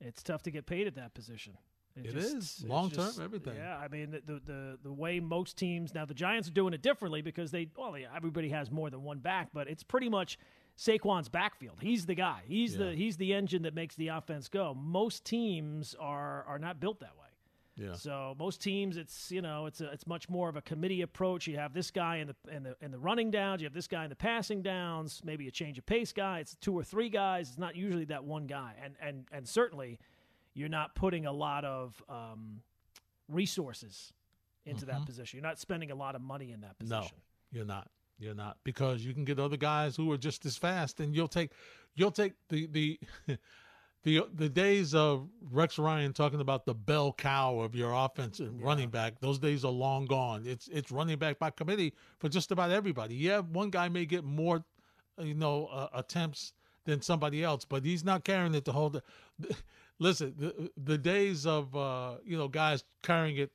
[0.00, 1.56] it's tough to get paid at that position.
[1.96, 2.64] It just- is.
[2.66, 3.54] Long term, just- everything.
[3.56, 6.74] Yeah, I mean the, the the the way most teams now the Giants are doing
[6.74, 10.38] it differently because they well everybody has more than one back, but it's pretty much
[10.76, 11.78] Saquon's backfield.
[11.80, 12.42] He's the guy.
[12.46, 12.86] He's Yeah.
[12.86, 14.74] the he's the engine that makes the offense go.
[14.74, 17.23] Most teams are are not built that way.
[17.76, 17.94] Yeah.
[17.94, 21.46] So most teams, it's you know, it's a, it's much more of a committee approach.
[21.48, 23.60] You have this guy in the in the in the running downs.
[23.62, 25.20] You have this guy in the passing downs.
[25.24, 26.38] Maybe a change of pace guy.
[26.38, 27.48] It's two or three guys.
[27.48, 28.74] It's not usually that one guy.
[28.82, 29.98] And and and certainly,
[30.54, 32.60] you're not putting a lot of um,
[33.28, 34.12] resources
[34.66, 35.38] into that position.
[35.38, 36.88] You're not spending a lot of money in that Mm-hmm.
[36.90, 37.16] No, position.
[37.50, 37.90] you're not.
[38.18, 41.26] You're not because you can get other guys who are just as fast, and you'll
[41.28, 41.50] take,
[41.96, 43.00] you'll take the the.
[44.04, 48.62] The, the days of Rex Ryan talking about the bell cow of your offense and
[48.62, 50.44] running back, those days are long gone.
[50.46, 53.14] It's it's running back by committee for just about everybody.
[53.14, 54.62] Yeah, one guy may get more,
[55.18, 56.52] you know, uh, attempts
[56.84, 59.00] than somebody else, but he's not carrying it to hold.
[59.38, 59.56] The,
[59.98, 63.52] listen, the, the days of uh, you know guys carrying it,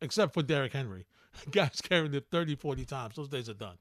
[0.00, 1.04] except for Derrick Henry,
[1.50, 3.16] guys carrying it 30, 40 times.
[3.16, 3.76] Those days are done.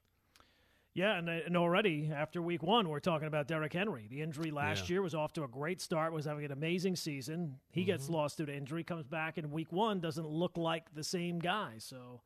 [0.96, 4.08] Yeah, and, and already after week one, we're talking about Derrick Henry.
[4.10, 4.94] The injury last Yeah.
[4.96, 7.60] year was off to a great start, was having an amazing season.
[7.70, 11.04] He gets lost due to injury, comes back in week one, doesn't look like the
[11.04, 11.74] same guy.
[11.80, 12.22] So,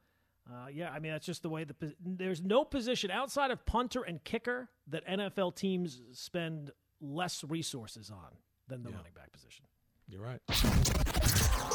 [0.48, 4.04] uh, yeah, I mean, that's just the way the there's no position outside of punter
[4.04, 6.70] and kicker that NFL teams spend
[7.02, 9.66] less resources on than the running back position.
[10.08, 10.42] You're right.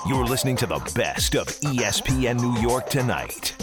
[0.06, 3.56] You're listening to the best of ESPN New York tonight.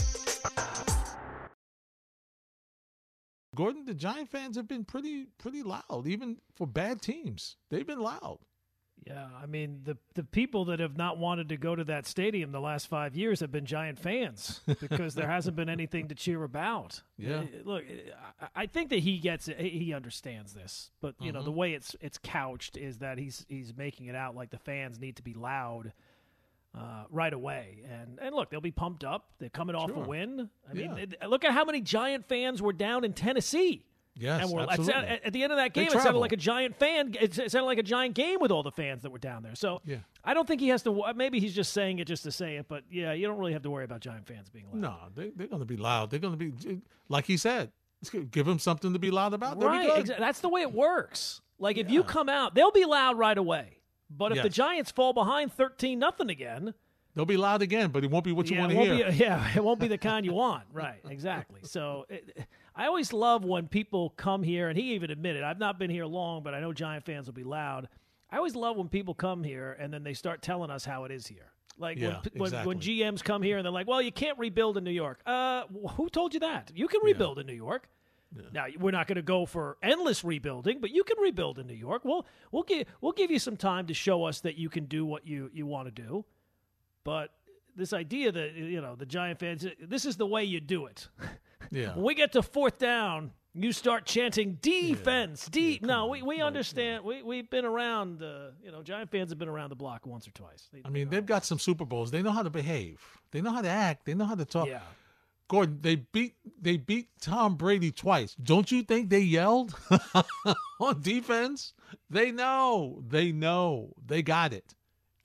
[3.56, 7.58] Gordon, the Giant fans have been pretty pretty loud, even for bad teams.
[7.70, 8.40] They've been loud.
[9.06, 12.52] Yeah, I mean the the people that have not wanted to go to that stadium
[12.52, 16.44] the last five years have been Giant fans because there hasn't been anything to cheer
[16.44, 17.02] about.
[17.18, 17.40] Yeah.
[17.40, 17.84] Uh, look,
[18.40, 19.60] I, I think that he gets it.
[19.60, 23.76] He understands this, but you know the way it's it's couched is that he's he's
[23.76, 25.94] making it out like the fans need to be loud
[26.78, 27.84] uh, right away.
[27.90, 29.30] And and look, they'll be pumped up.
[29.40, 30.50] They're coming off a win.
[30.70, 31.04] I mean, Yeah.
[31.22, 33.86] it- look at how many Giant fans were down in Tennessee.
[34.14, 35.08] Yes, and we're, at, absolutely.
[35.08, 37.16] at, at the end of that game, it sounded like a giant fan.
[37.20, 39.56] It sounded like a giant game with all the fans that were down there.
[39.56, 40.00] So Yeah.
[40.24, 41.14] I don't think he has to.
[41.16, 42.68] Maybe he's just saying it just to say it.
[42.68, 44.82] But yeah, you don't really have to worry about giant fans being loud.
[44.82, 46.12] No, they, they're going to be loud.
[46.12, 47.72] They're going to be like he said.
[48.32, 49.60] Give them something to be loud about.
[49.60, 50.06] They'll right?
[50.06, 51.40] that's the way it works.
[51.58, 53.78] Like if you come out, they'll be loud right away.
[54.18, 56.74] But if the Giants fall behind thirteen nothing again,
[57.14, 59.12] They'll be loud again, but it won't be what you yeah, want to hear.
[59.12, 60.64] Be, yeah, it won't be the kind you want.
[60.74, 61.60] Right, exactly.
[61.64, 65.78] So it, I always love when people come here, and he even admitted, I've not
[65.78, 67.90] been here long, but I know Giant fans will be loud.
[68.32, 71.12] I always love when people come here and then they start telling us how it
[71.12, 71.52] is here.
[71.78, 72.68] Like Yeah, when, when, exactly.
[72.68, 75.20] when GMs come here and they're like, well, you can't rebuild in New York.
[75.26, 75.64] Uh,
[75.96, 76.72] who told you that?
[76.74, 77.90] You can rebuild in New York.
[78.54, 81.74] Now we're not going to go for endless rebuilding, but you can rebuild in New
[81.74, 82.04] York.
[82.06, 85.06] We'll we'll give we'll give you some time to show us that you can do
[85.06, 86.24] what you you want to do.
[87.04, 87.30] But
[87.76, 91.08] this idea that you know the Giant fans, this is the way you do it.
[91.74, 91.94] Yeah.
[91.94, 95.48] When we get to fourth down, you start chanting defense.
[95.48, 97.06] De- no, we, we understand.
[97.06, 98.22] We we've been around.
[98.22, 100.68] Uh, you know, Giant fans have been around the block once or twice.
[100.74, 102.12] They- I mean, they've got some Super Bowls.
[102.12, 103.00] They know how to behave.
[103.32, 104.06] They know how to act.
[104.06, 104.68] They know how to talk.
[104.68, 104.82] yeah.
[105.52, 108.36] Gordon, they beat they beat Tom Brady twice.
[108.42, 109.76] Don't you think they yelled
[110.80, 111.74] on defense?
[112.10, 113.04] They know.
[113.06, 113.92] They know.
[114.06, 114.74] They got it.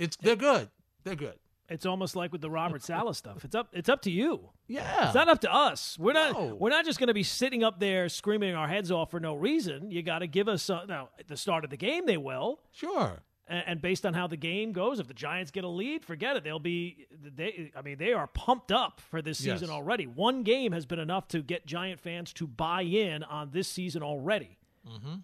[0.01, 0.69] It's they're good.
[1.05, 1.37] They're good.
[1.69, 3.45] It's almost like with the Robert Saleh stuff.
[3.45, 3.69] It's up.
[3.73, 4.51] It's up to you.
[4.67, 5.07] Yeah.
[5.07, 5.97] It's not up to us.
[5.97, 6.33] We're not.
[6.33, 6.57] No.
[6.57, 9.37] We're not just going to be sitting up there screaming our heads off for no
[9.37, 9.93] reason.
[9.93, 10.89] You got to give us some.
[10.89, 12.59] Now, at the start of the game, they will.
[12.73, 13.23] sure.
[13.49, 16.43] And, based on how the game goes, if the Giants get a lead, forget it.
[16.43, 17.07] They'll be.
[17.13, 17.71] They.
[17.77, 19.71] I mean, they are pumped up for this season Yes.
[19.71, 20.07] already.
[20.09, 24.03] One game has been enough to get Giant fans to buy in on this season
[24.03, 24.59] already.
[24.85, 25.15] Mm-hmm.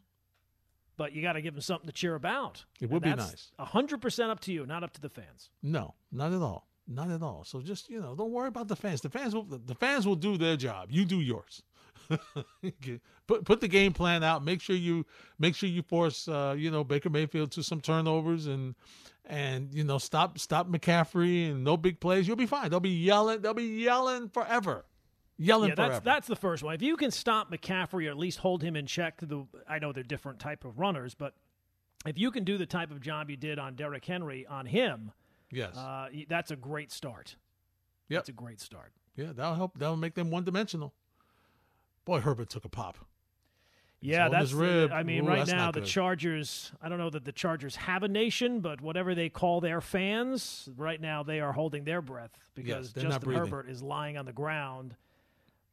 [0.97, 2.65] But you got to give them something to cheer about.
[2.81, 5.51] It would be that's hundred percent up to you, not up to the fans.
[5.63, 6.69] No, not at all.
[6.87, 7.43] Not at all.
[7.45, 9.01] So just you know, don't worry about the fans.
[9.01, 10.89] The fans will the fans will do their job.
[10.93, 11.63] You do yours.
[13.29, 14.45] Put put the game plan out.
[14.45, 15.07] Make sure you
[15.38, 18.75] make sure you force uh, you know Baker Mayfield to some turnovers and
[19.25, 22.27] and you know stop stop McCaffrey and no big plays.
[22.27, 22.71] You'll be fine.
[22.71, 23.41] They'll be yelling.
[23.41, 24.85] They'll be yelling forever.
[25.38, 25.93] Yelling Yeah, forever.
[25.93, 26.75] that's that's the first one.
[26.75, 29.93] If you can stop McCaffrey or at least hold him in check, the I know
[29.93, 31.35] they're different type of runners, but
[32.05, 35.12] if you can do the type of job you did on Derrick Henry on him,
[35.51, 35.77] yes.
[35.77, 37.37] uh, that's a great start.
[38.09, 38.19] Yep.
[38.19, 38.93] That's a great start.
[39.17, 39.79] yeah, that'll help.
[39.79, 40.93] That'll make them one dimensional.
[42.05, 42.99] Boy, Herbert took a pop.
[44.01, 44.51] Yeah, that's.
[44.51, 44.93] his the- rib.
[44.93, 45.88] I mean, Ooh, right now the good.
[45.88, 46.73] Chargers.
[46.83, 50.69] I don't know that the Chargers have a nation, but whatever they call their fans,
[50.77, 53.33] right now they are holding their breath because they're Justin.
[53.33, 54.97] Herbert is lying on the ground,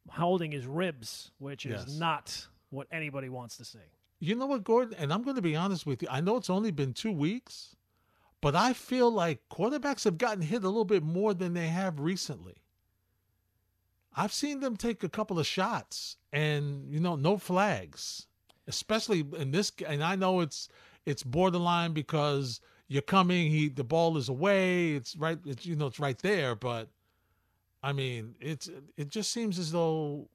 [0.08, 1.98] holding his ribs, which is Yes.
[1.98, 3.78] not what anybody wants to see.
[4.20, 4.94] You know what, Gordon?
[4.96, 6.08] And I'm going to be honest with you.
[6.10, 7.74] I know it's only been two weeks,
[8.40, 11.98] but I feel like quarterbacks have gotten hit a little bit more than they have
[11.98, 12.62] recently.
[14.14, 18.26] I've seen them take a couple of shots and, you know, no flags,
[18.66, 19.72] especially in this.
[19.86, 20.68] And I know it's
[21.06, 25.86] it's borderline because you're coming, he the ball is away, it's right, it's you know,
[25.86, 26.54] it's right there.
[26.56, 26.88] But
[27.82, 30.28] I mean, it's it just seems as though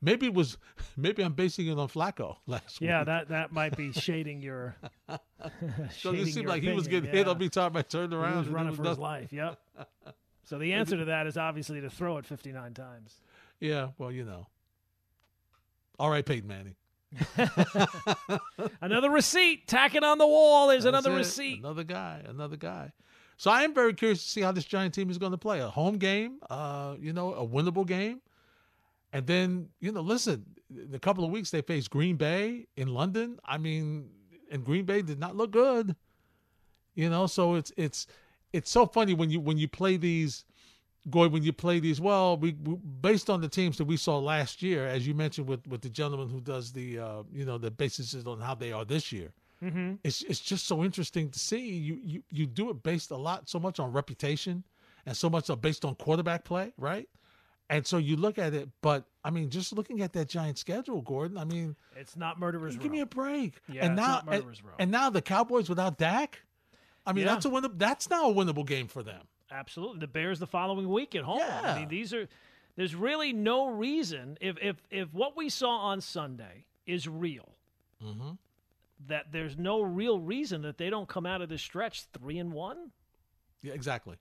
[0.00, 0.56] maybe it was
[0.96, 2.88] maybe I'm basing it on Flacco last week.
[2.88, 4.76] Yeah, that that might be shading your.
[5.90, 8.18] So shading it seemed like he was opinion, getting hit every time I turned He
[8.18, 8.38] around.
[8.38, 9.32] was running was for his life.
[9.32, 9.58] Yep.
[10.44, 13.20] So the answer to that is obviously to throw it 59 times.
[13.60, 14.46] Yeah, well, you know.
[15.98, 16.74] All right, Peyton Manning.
[18.80, 19.68] Another receipt.
[19.68, 20.68] tacking on the wall.
[20.68, 21.18] There's That's another it.
[21.18, 21.60] receipt.
[21.60, 22.22] Another guy.
[22.26, 22.92] Another guy.
[23.36, 25.60] So I am very curious to see how this Giant team is going to play.
[25.60, 28.20] A home game, uh, you know, a winnable game.
[29.12, 32.88] And then, you know, listen, in a couple of weeks they face Green Bay in
[32.88, 33.38] London.
[33.44, 34.08] I mean,
[34.50, 35.96] and Green Bay did not look good.
[36.94, 38.06] You know, so it's it's
[38.52, 40.44] it's so funny when you when you play these
[41.10, 44.18] Goy, when you play these, well, we, we, based on the teams that we saw
[44.18, 47.58] last year, as you mentioned with with the gentleman who does the uh, you know
[47.58, 49.32] the basis on how they are this year.
[49.62, 49.94] Mm-hmm.
[50.04, 53.48] It's it's just so interesting to see you you you do it based a lot
[53.48, 54.62] so much on reputation
[55.04, 57.08] and so much based on quarterback play, right?
[57.68, 61.00] And so you look at it, but I mean, just looking at that giant schedule,
[61.00, 61.36] Gordon.
[61.36, 62.76] I mean, it's not murderers.
[62.76, 62.90] Give row.
[62.90, 63.54] me a break.
[63.68, 64.74] Yeah, and it's now, not murderers and, row.
[64.78, 66.42] and now the Cowboys without Dak.
[67.06, 67.34] I mean, Yeah.
[67.34, 67.66] that's a win.
[67.74, 69.26] That's now a winnable game for them.
[69.50, 69.98] Absolutely.
[70.00, 71.40] The Bears the following week at home.
[71.42, 71.78] I Yeah.
[71.80, 72.28] mean, these are
[72.76, 77.56] there's really no reason if if if what we saw on Sunday is real,
[78.02, 78.32] Mm-hmm.
[79.08, 82.52] that there's no real reason that they don't come out of this stretch three and
[82.52, 82.92] one.
[83.62, 84.16] Yeah, exactly.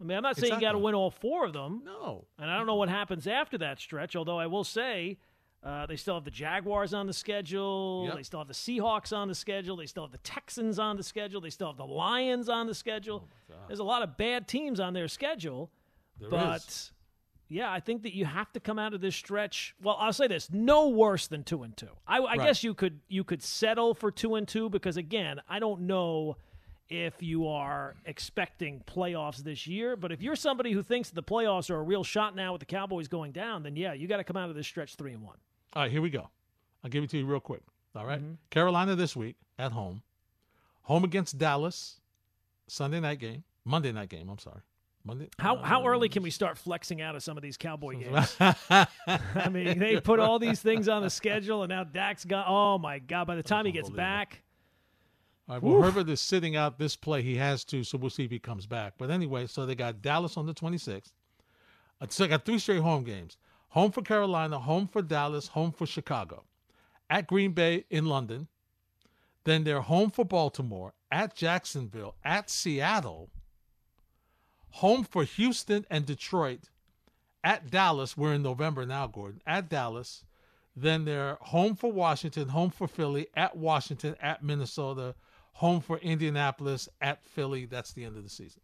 [0.00, 2.26] I mean, I'm not saying you got to win all four of them, No.
[2.38, 4.16] and I don't know what happens after that stretch.
[4.16, 5.18] Although I will say.
[5.62, 8.04] Uh, they still have the Jaguars on the schedule.
[8.06, 8.16] Yep.
[8.16, 9.76] They still have the Seahawks on the schedule.
[9.76, 11.40] They still have the Texans on the schedule.
[11.42, 13.28] They still have the Lions on the schedule.
[13.66, 15.70] There's a lot of bad teams on their schedule.
[16.18, 16.92] There but is.
[17.48, 19.74] yeah, I think that you have to come out of this stretch.
[19.82, 21.88] Well, I'll say this: no worse than two and two.
[22.06, 22.46] I, I Right.
[22.46, 26.36] guess you could you could settle for two and two because again, I don't know
[26.88, 29.94] if you are expecting playoffs this year.
[29.94, 32.66] But if you're somebody who thinks the playoffs are a real shot now with the
[32.66, 35.22] Cowboys going down, then yeah, you got to come out of this stretch three and
[35.22, 35.36] one.
[35.74, 36.28] All right, here we go.
[36.82, 37.62] I'll give it to you real quick.
[37.94, 38.20] All right?
[38.20, 38.34] Mm-hmm.
[38.50, 40.02] Carolina this week at home.
[40.82, 42.00] Home against Dallas.
[42.66, 43.44] Sunday night game.
[43.64, 44.28] Monday night game.
[44.28, 44.60] I'm sorry.
[45.04, 45.28] Monday.
[45.38, 48.36] How uh, how early can we start flexing out of some of these Cowboy games?
[48.38, 52.46] I mean, they put all these things on the schedule, and now Dak's got.
[52.48, 53.26] Oh my God!
[53.26, 54.42] By the time he gets back,
[55.48, 57.22] All right, well, Herbert is sitting out this play.
[57.22, 58.94] He has to, so we'll see if he comes back.
[58.98, 61.12] But anyway, so they got Dallas on the 26th.
[62.00, 63.36] Uh, So they got three straight home games
[63.70, 66.44] home for Carolina, home for Dallas, home for Chicago,
[67.08, 68.48] at Green Bay in London.
[69.44, 73.30] Then they're home for Baltimore, at Jacksonville, at Seattle,
[74.70, 76.68] home for Houston and Detroit,
[77.42, 78.16] at Dallas.
[78.16, 80.24] We're in November now, Gordon, at Dallas.
[80.76, 85.14] Then they're home for Washington, home for Philly, at Washington, at Minnesota,
[85.54, 87.66] home for Indianapolis, at Philly.
[87.66, 88.60] That's the end of the season.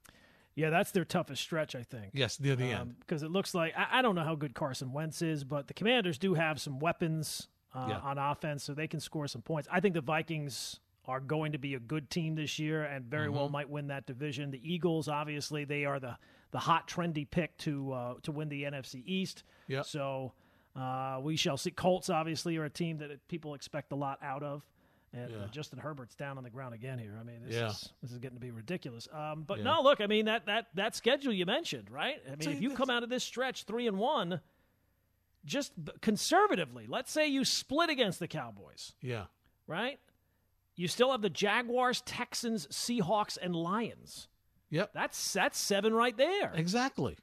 [0.57, 2.11] Yeah, that's their toughest stretch, I think.
[2.15, 2.97] Yes, near the end.
[2.99, 5.75] because it looks like I, I don't know how good Carson Wentz is, but the
[5.75, 7.99] Commanders do have some weapons uh, Yeah.
[7.99, 9.69] on offense, so they can score some points.
[9.71, 13.27] I think the Vikings are going to be a good team this year and very
[13.29, 13.37] Mm-hmm.
[13.37, 14.51] well might win that division.
[14.51, 16.17] The Eagles, obviously, they are the
[16.53, 19.43] the hot trendy pick to uh, to win the NFC East.
[19.69, 19.83] Yeah.
[19.83, 20.33] So
[20.75, 21.71] uh, we shall see.
[21.71, 24.65] Colts obviously are a team that people expect a lot out of.
[25.17, 27.17] And uh, Justin Herbert's down on the ground again here.
[27.19, 27.71] I mean, this Yeah.
[27.71, 29.09] is this is getting to be ridiculous.
[29.13, 29.65] Um, but Yeah.
[29.65, 32.21] no, look, I mean that that that schedule you mentioned, right?
[32.27, 34.41] I mean, So if you that's- come out of this stretch three and one,
[35.45, 39.27] just b- conservatively, let's say you split against the Cowboys, Yeah.
[39.67, 39.99] right?
[40.75, 44.29] You still have the Jaguars, Texans, Seahawks, and Lions.
[44.71, 44.93] Yep.
[44.93, 46.53] That's that's seven right there.
[46.55, 47.17] Exactly.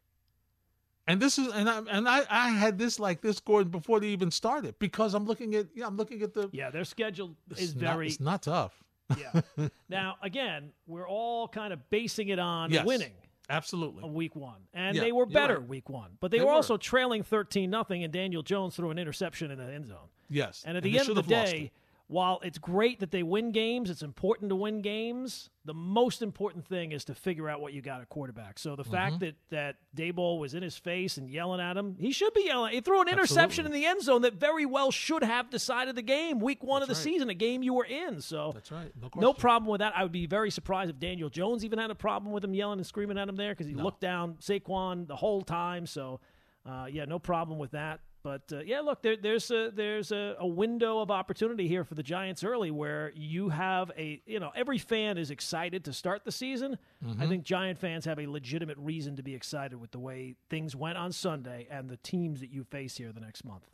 [1.08, 4.08] And this is and I and I, I had this like this Gordon before they
[4.08, 7.76] even started because I'm looking at yeah I'm looking at the Yeah, their schedule is
[7.76, 8.82] not- very it's not tough.
[9.18, 9.42] yeah.
[9.90, 12.86] Now again, we're all kind of basing it on Yes.
[12.86, 13.12] winning.
[13.50, 14.04] Absolutely.
[14.04, 15.68] of week one, and Yeah, they were better right.
[15.68, 16.12] week one.
[16.22, 16.56] But they, They were, were.
[16.56, 19.98] also trailing thirteen nothing, and Daniel Jones threw an interception in the end zone.
[20.30, 20.64] Yes.
[20.66, 21.72] And at they the end of the should have lost day.
[22.14, 25.50] While it's great that they win games, it's important to win games.
[25.66, 28.60] The most important thing is to figure out what you got at quarterback.
[28.60, 28.92] So the Mm-hmm.
[28.92, 32.44] fact that that Daboll was in his face and yelling at him, he should be
[32.46, 32.74] yelling.
[32.74, 33.78] He threw an interception Absolutely.
[33.78, 36.88] in the end zone that very well should have decided the game, week one of
[36.88, 37.04] the right.
[37.04, 38.22] season, a game you were in.
[38.22, 38.92] So That's right.
[39.02, 39.94] No, no problem with that.
[39.98, 42.78] I would be very surprised if Daniel Jones even had a problem with him yelling
[42.78, 45.88] and screaming at him there because he looked down Saquon the whole time.
[45.88, 46.20] So,
[46.64, 48.02] uh, yeah, no problem with that.
[48.24, 51.94] But uh, yeah, look, there, there's a there's a, a window of opportunity here for
[51.94, 56.24] the Giants early where you have a you know every fan is excited to start
[56.24, 56.78] the season.
[57.06, 57.22] Mm-hmm.
[57.22, 60.74] I think Giant fans have a legitimate reason to be excited with the way things
[60.74, 63.68] went on Sunday and the teams that you face here the next month.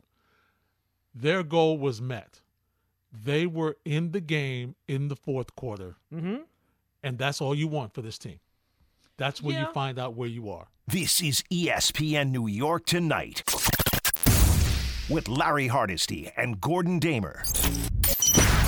[1.14, 2.40] Their goal was met.
[3.12, 5.96] They were in the game in the fourth quarter.
[6.12, 6.42] Mm-hmm.
[7.02, 8.40] And that's all you want for this team.
[9.16, 9.66] That's when Yeah.
[9.68, 10.68] you find out where you are.
[10.86, 13.42] This is ESPN New York tonight
[15.10, 17.42] with Larry Hardesty and Gordon Damer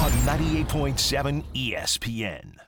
[0.01, 2.63] on 98.7 ESPN.